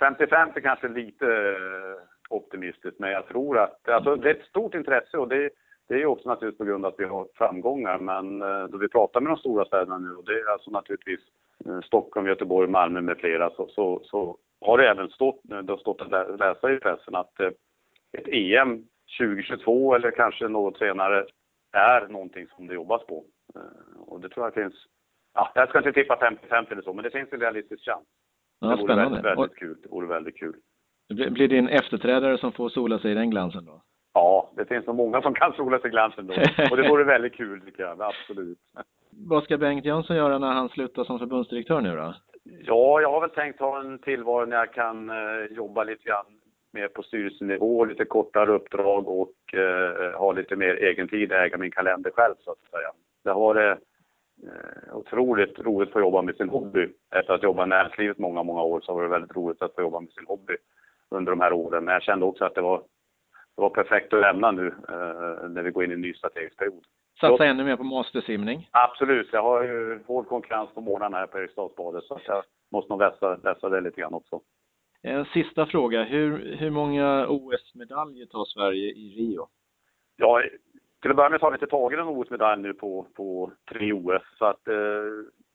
50-50 0.00 0.60
kanske 0.62 0.88
lite 0.88 1.26
eh, 1.26 2.02
optimistiskt, 2.30 2.98
men 2.98 3.10
jag 3.10 3.28
tror 3.28 3.58
att 3.58 3.88
alltså, 3.88 4.16
det 4.16 4.30
är 4.30 4.34
ett 4.34 4.46
stort 4.46 4.74
intresse 4.74 5.16
och 5.18 5.28
det, 5.28 5.50
det 5.90 5.96
är 5.96 5.98
ju 5.98 6.06
också 6.06 6.28
naturligtvis 6.28 6.58
på 6.58 6.64
grund 6.64 6.84
av 6.84 6.92
att 6.92 7.00
vi 7.00 7.04
har 7.04 7.26
framgångar. 7.34 7.98
Men 7.98 8.42
eh, 8.42 8.64
då 8.64 8.78
vi 8.78 8.88
pratar 8.88 9.20
med 9.20 9.30
de 9.30 9.36
stora 9.36 9.64
städerna 9.64 9.98
nu, 9.98 10.14
och 10.14 10.24
det 10.24 10.32
är 10.32 10.52
alltså 10.52 10.70
naturligtvis 10.70 11.20
eh, 11.66 11.80
Stockholm, 11.80 12.26
Göteborg, 12.26 12.68
Malmö 12.68 13.00
med 13.00 13.18
flera, 13.18 13.50
så, 13.50 13.66
så, 13.66 14.00
så 14.04 14.38
har 14.60 14.78
det 14.78 14.88
även 14.88 15.08
stått, 15.08 15.40
det 15.42 15.72
har 15.72 15.76
stått 15.76 16.00
att 16.00 16.38
läsa 16.38 16.72
i 16.72 16.78
pressen 16.78 17.14
att 17.14 17.40
ett 18.12 18.28
EM 18.28 18.86
2022 19.18 19.94
eller 19.94 20.10
kanske 20.10 20.48
något 20.48 20.78
senare 20.78 21.26
är 21.72 22.08
någonting 22.08 22.46
som 22.56 22.66
det 22.66 22.74
jobbas 22.74 23.06
på. 23.06 23.24
Och 24.06 24.20
det 24.20 24.28
tror 24.28 24.46
jag 24.46 24.54
finns, 24.54 24.74
ja, 25.34 25.52
jag 25.54 25.68
ska 25.68 25.78
inte 25.78 25.92
tippa 25.92 26.36
50-50 26.50 26.72
eller 26.72 26.82
så, 26.82 26.92
men 26.92 27.04
det 27.04 27.10
finns 27.10 27.32
en 27.32 27.40
realistisk 27.40 27.84
chans. 27.84 28.06
Ja, 28.60 28.68
det 28.68 28.76
vore 28.76 28.84
spännande. 28.84 29.22
väldigt, 29.22 29.38
väldigt 29.38 29.58
kul. 29.58 29.76
Det 29.82 29.88
vore 29.88 30.06
väldigt 30.06 30.36
kul. 30.36 30.56
Det 31.08 31.30
blir 31.30 31.48
din 31.48 31.68
efterträdare 31.68 32.38
som 32.38 32.52
får 32.52 32.68
sola 32.68 32.98
sig 32.98 33.10
i 33.10 33.14
den 33.14 33.30
glansen 33.30 33.64
då? 33.64 33.82
Ja, 34.14 34.50
det 34.56 34.64
finns 34.64 34.86
nog 34.86 34.96
många 34.96 35.22
som 35.22 35.34
kan 35.34 35.52
sola 35.52 35.78
sig 35.78 35.88
i 35.88 35.90
glansen 35.90 36.26
då. 36.26 36.34
Och 36.70 36.76
det 36.76 36.88
vore 36.88 37.04
väldigt 37.04 37.34
kul 37.34 37.60
tycker 37.60 37.82
jag, 37.82 38.02
absolut. 38.02 38.58
Vad 39.10 39.44
ska 39.44 39.58
Bengt 39.58 39.84
Jönsson 39.84 40.16
göra 40.16 40.38
när 40.38 40.52
han 40.52 40.68
slutar 40.68 41.04
som 41.04 41.18
förbundsdirektör 41.18 41.80
nu 41.80 41.96
då? 41.96 42.14
Ja, 42.44 43.00
jag 43.00 43.10
har 43.10 43.20
väl 43.20 43.30
tänkt 43.30 43.60
ha 43.60 43.80
en 43.80 43.98
tillvaro 43.98 44.46
när 44.46 44.56
jag 44.56 44.72
kan 44.72 45.10
eh, 45.10 45.44
jobba 45.50 45.84
lite 45.84 46.04
grann 46.04 46.26
mer 46.72 46.88
på 46.88 47.02
styrelsenivå, 47.02 47.84
lite 47.84 48.04
kortare 48.04 48.50
uppdrag 48.50 49.08
och 49.08 49.54
eh, 49.54 50.18
ha 50.18 50.32
lite 50.32 50.56
mer 50.56 50.74
egen 50.74 51.08
tid, 51.08 51.32
äga 51.32 51.58
min 51.58 51.70
kalender 51.70 52.10
själv 52.10 52.34
så 52.44 52.50
att 52.50 52.70
säga. 52.70 52.90
Det 53.24 53.30
har 53.30 53.40
varit 53.40 53.78
eh, 54.42 54.96
otroligt 54.96 55.58
roligt 55.58 55.88
att 55.88 55.92
få 55.92 56.00
jobba 56.00 56.22
med 56.22 56.36
sin 56.36 56.48
hobby. 56.48 56.88
Efter 57.14 57.34
att 57.34 57.40
ha 57.40 57.48
jobbat 57.48 57.66
i 57.66 57.68
näringslivet 57.68 58.18
många, 58.18 58.42
många 58.42 58.62
år 58.62 58.80
så 58.80 58.94
var 58.94 59.02
det 59.02 59.08
väldigt 59.08 59.36
roligt 59.36 59.62
att 59.62 59.74
få 59.74 59.80
jobba 59.80 60.00
med 60.00 60.10
sin 60.10 60.26
hobby 60.26 60.56
under 61.10 61.32
de 61.32 61.40
här 61.40 61.52
åren. 61.52 61.84
Men 61.84 61.94
jag 61.94 62.02
kände 62.02 62.26
också 62.26 62.44
att 62.44 62.54
det 62.54 62.60
var, 62.60 62.82
det 63.60 63.62
var 63.62 63.70
perfekt 63.70 64.12
att 64.12 64.20
lämna 64.20 64.50
nu 64.50 64.66
eh, 64.66 65.48
när 65.48 65.62
vi 65.62 65.70
går 65.70 65.84
in 65.84 65.90
i 65.90 65.94
en 65.94 66.00
ny 66.00 66.14
strategisk 66.14 66.56
period. 66.56 66.84
Satsa 67.20 67.46
ännu 67.46 67.64
mer 67.64 67.76
på 67.76 67.84
mastersimning? 67.84 68.68
Absolut. 68.70 69.28
Jag 69.32 69.42
har 69.42 69.62
ju 69.62 70.00
hård 70.06 70.28
konkurrens 70.28 70.70
på 70.74 70.80
morgnarna 70.80 71.16
här 71.16 71.26
på 71.26 71.38
Eriksdalsbadet 71.38 72.04
så 72.04 72.20
jag 72.26 72.42
måste 72.72 72.92
nog 72.92 72.98
vässa, 72.98 73.36
vässa 73.36 73.68
det 73.68 73.80
lite 73.80 74.00
grann 74.00 74.14
också. 74.14 74.40
En 75.02 75.24
sista 75.24 75.66
fråga. 75.66 76.02
Hur, 76.02 76.56
hur 76.56 76.70
många 76.70 77.26
OS-medaljer 77.28 78.26
tar 78.26 78.44
Sverige 78.44 78.90
i 78.90 79.14
Rio? 79.16 79.48
Ja, 80.16 80.42
till 81.02 81.10
att 81.10 81.16
börja 81.16 81.30
med 81.30 81.40
så 81.40 81.46
har 81.46 81.50
vi 81.50 81.56
inte 81.56 81.66
tagit 81.66 81.98
en 81.98 82.08
OS-medalj 82.08 82.62
nu 82.62 82.74
på, 82.74 83.06
på 83.16 83.52
tre 83.70 83.92
OS. 83.92 84.22
Så 84.38 84.44
att 84.44 84.68
eh, 84.68 84.74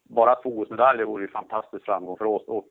bara 0.10 0.36
två 0.36 0.50
OS-medaljer 0.50 1.06
vore 1.06 1.24
ju 1.24 1.28
fantastisk 1.28 1.86
framgång 1.86 2.18
för 2.18 2.26
oss. 2.26 2.44
Och 2.48 2.68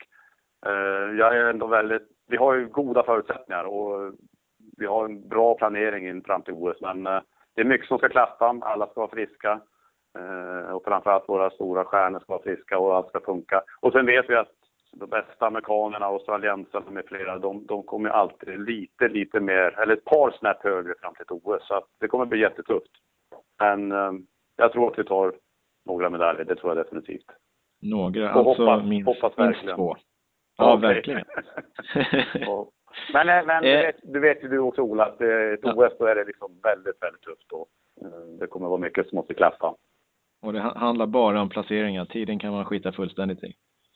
eh, 0.66 1.16
jag 1.18 1.36
är 1.36 1.44
ändå 1.44 1.66
väldigt, 1.66 2.08
vi 2.28 2.36
har 2.36 2.54
ju 2.54 2.66
goda 2.66 3.02
förutsättningar 3.02 3.64
och 3.64 4.14
vi 4.76 4.86
har 4.86 5.04
en 5.04 5.28
bra 5.28 5.54
planering 5.54 6.08
in 6.08 6.22
fram 6.22 6.42
till 6.42 6.54
OS. 6.54 6.80
Men 6.80 7.06
eh, 7.06 7.20
det 7.54 7.60
är 7.60 7.64
mycket 7.64 7.88
som 7.88 7.98
ska 7.98 8.08
klaffa, 8.08 8.58
alla 8.60 8.86
ska 8.86 9.00
vara 9.00 9.10
friska. 9.10 9.60
Eh, 10.18 10.74
och 10.74 10.84
framförallt 10.84 11.28
våra 11.28 11.50
stora 11.50 11.84
stjärnor 11.84 12.20
ska 12.20 12.32
vara 12.32 12.42
friska 12.42 12.78
och 12.78 12.96
allt 12.96 13.08
ska 13.08 13.20
funka. 13.20 13.62
Och 13.80 13.92
sen 13.92 14.06
vet 14.06 14.30
vi 14.30 14.34
att 14.34 14.52
de 14.92 15.06
bästa 15.06 15.46
amerikanerna, 15.46 16.06
australiensarna 16.06 16.90
med 16.90 17.04
flera, 17.06 17.38
de, 17.38 17.66
de 17.66 17.82
kommer 17.82 18.10
alltid 18.10 18.60
lite, 18.60 19.08
lite 19.08 19.40
mer, 19.40 19.80
eller 19.80 19.92
ett 19.96 20.04
par 20.04 20.30
snäpp 20.30 20.62
högre 20.62 20.94
fram 21.00 21.14
till 21.14 21.22
ett 21.22 21.30
OS. 21.30 21.66
Så 21.68 21.84
det 22.00 22.08
kommer 22.08 22.26
bli 22.26 22.40
jättetufft. 22.40 22.90
Men 23.58 23.92
eh, 23.92 24.12
jag 24.56 24.72
tror 24.72 24.92
att 24.92 24.98
vi 24.98 25.04
tar 25.04 25.34
några 25.86 26.10
medaljer, 26.10 26.44
det 26.44 26.56
tror 26.56 26.76
jag 26.76 26.86
definitivt. 26.86 27.26
Några, 27.82 28.34
och 28.34 28.48
alltså 28.48 28.64
hoppas, 28.64 28.84
minst, 28.88 29.06
hoppas 29.06 29.36
minst 29.36 29.76
två. 29.76 29.96
Ja, 30.56 30.76
okay. 30.76 30.94
verkligen. 30.94 31.24
men 33.12 33.28
eh, 33.28 33.46
men 33.46 33.62
du, 33.62 33.70
vet, 33.70 33.96
du 34.02 34.20
vet 34.20 34.44
ju 34.44 34.48
du 34.48 34.58
också 34.58 34.82
Ola, 34.82 35.04
att 35.04 35.20
ett 35.20 35.64
OS 35.64 35.92
då 35.98 36.06
är 36.06 36.14
det 36.14 36.24
liksom 36.24 36.60
väldigt, 36.62 37.02
väldigt 37.02 37.22
tufft. 37.22 37.52
Och, 37.52 37.68
eh, 38.02 38.38
det 38.40 38.46
kommer 38.46 38.68
vara 38.68 38.80
mycket 38.80 39.08
som 39.08 39.16
måste 39.16 39.34
klaffa. 39.34 39.74
Och 40.42 40.52
det 40.52 40.60
handlar 40.60 41.06
bara 41.06 41.40
om 41.40 41.48
placeringar, 41.48 42.04
tiden 42.04 42.38
kan 42.38 42.52
man 42.52 42.64
skita 42.64 42.92
fullständigt 42.92 43.44
i. 43.44 43.54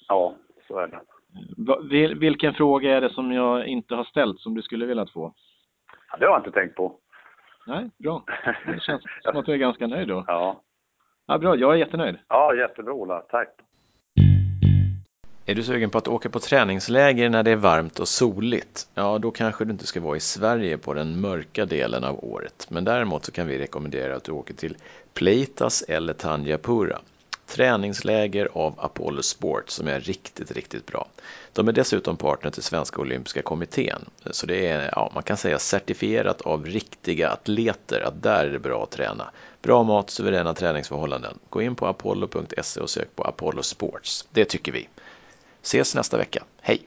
Ja, 0.08 0.34
så 0.68 0.78
är 0.78 0.88
det. 0.88 2.14
Vilken 2.14 2.54
fråga 2.54 2.96
är 2.96 3.00
det 3.00 3.10
som 3.10 3.32
jag 3.32 3.66
inte 3.66 3.94
har 3.94 4.04
ställt 4.04 4.40
som 4.40 4.54
du 4.54 4.62
skulle 4.62 4.86
vilja 4.86 5.06
få? 5.06 5.34
Ja, 6.10 6.16
det 6.18 6.26
har 6.26 6.32
jag 6.32 6.40
inte 6.40 6.60
tänkt 6.60 6.76
på. 6.76 6.94
Nej, 7.66 7.90
bra. 7.98 8.24
Det 8.66 8.80
känns 8.80 9.02
som 9.22 9.36
att 9.36 9.46
du 9.46 9.52
är 9.52 9.56
ganska 9.56 9.86
nöjd 9.86 10.08
då. 10.08 10.24
Ja. 10.26 10.62
ja. 11.26 11.38
Bra, 11.38 11.56
jag 11.56 11.72
är 11.72 11.76
jättenöjd. 11.76 12.18
Ja, 12.28 12.54
jättebra 12.54 12.92
Ola. 12.92 13.20
Tack. 13.20 13.48
Är 15.48 15.54
du 15.54 15.62
sugen 15.62 15.90
på 15.90 15.98
att 15.98 16.08
åka 16.08 16.30
på 16.30 16.40
träningsläger 16.40 17.28
när 17.30 17.42
det 17.42 17.50
är 17.50 17.56
varmt 17.56 17.98
och 17.98 18.08
soligt? 18.08 18.88
Ja, 18.94 19.18
då 19.18 19.30
kanske 19.30 19.64
du 19.64 19.72
inte 19.72 19.86
ska 19.86 20.00
vara 20.00 20.16
i 20.16 20.20
Sverige 20.20 20.78
på 20.78 20.94
den 20.94 21.20
mörka 21.20 21.66
delen 21.66 22.04
av 22.04 22.24
året. 22.24 22.66
Men 22.70 22.84
däremot 22.84 23.24
så 23.24 23.32
kan 23.32 23.46
vi 23.46 23.58
rekommendera 23.58 24.16
att 24.16 24.24
du 24.24 24.32
åker 24.32 24.54
till 24.54 24.76
Pleitas 25.14 25.82
eller 25.82 26.12
Tanjapura 26.12 26.98
träningsläger 27.46 28.48
av 28.52 28.74
Apollo 28.78 29.22
Sport 29.22 29.70
som 29.70 29.88
är 29.88 30.00
riktigt, 30.00 30.52
riktigt 30.52 30.86
bra. 30.86 31.08
De 31.52 31.68
är 31.68 31.72
dessutom 31.72 32.16
partner 32.16 32.50
till 32.50 32.62
Svenska 32.62 33.00
Olympiska 33.00 33.42
Kommittén, 33.42 34.04
så 34.30 34.46
det 34.46 34.66
är, 34.66 34.90
ja, 34.96 35.10
man 35.14 35.22
kan 35.22 35.36
säga 35.36 35.58
certifierat 35.58 36.40
av 36.40 36.66
riktiga 36.66 37.30
atleter 37.30 38.00
att 38.00 38.22
där 38.22 38.44
är 38.44 38.52
det 38.52 38.58
bra 38.58 38.82
att 38.82 38.90
träna. 38.90 39.30
Bra 39.62 39.82
mat, 39.82 40.10
suveräna 40.10 40.54
träningsförhållanden. 40.54 41.38
Gå 41.50 41.62
in 41.62 41.74
på 41.74 41.86
apollo.se 41.86 42.80
och 42.80 42.90
sök 42.90 43.16
på 43.16 43.22
Apollo 43.24 43.62
Sports. 43.62 44.28
Det 44.30 44.44
tycker 44.44 44.72
vi. 44.72 44.88
Ses 45.62 45.94
nästa 45.94 46.16
vecka. 46.16 46.44
Hej! 46.62 46.86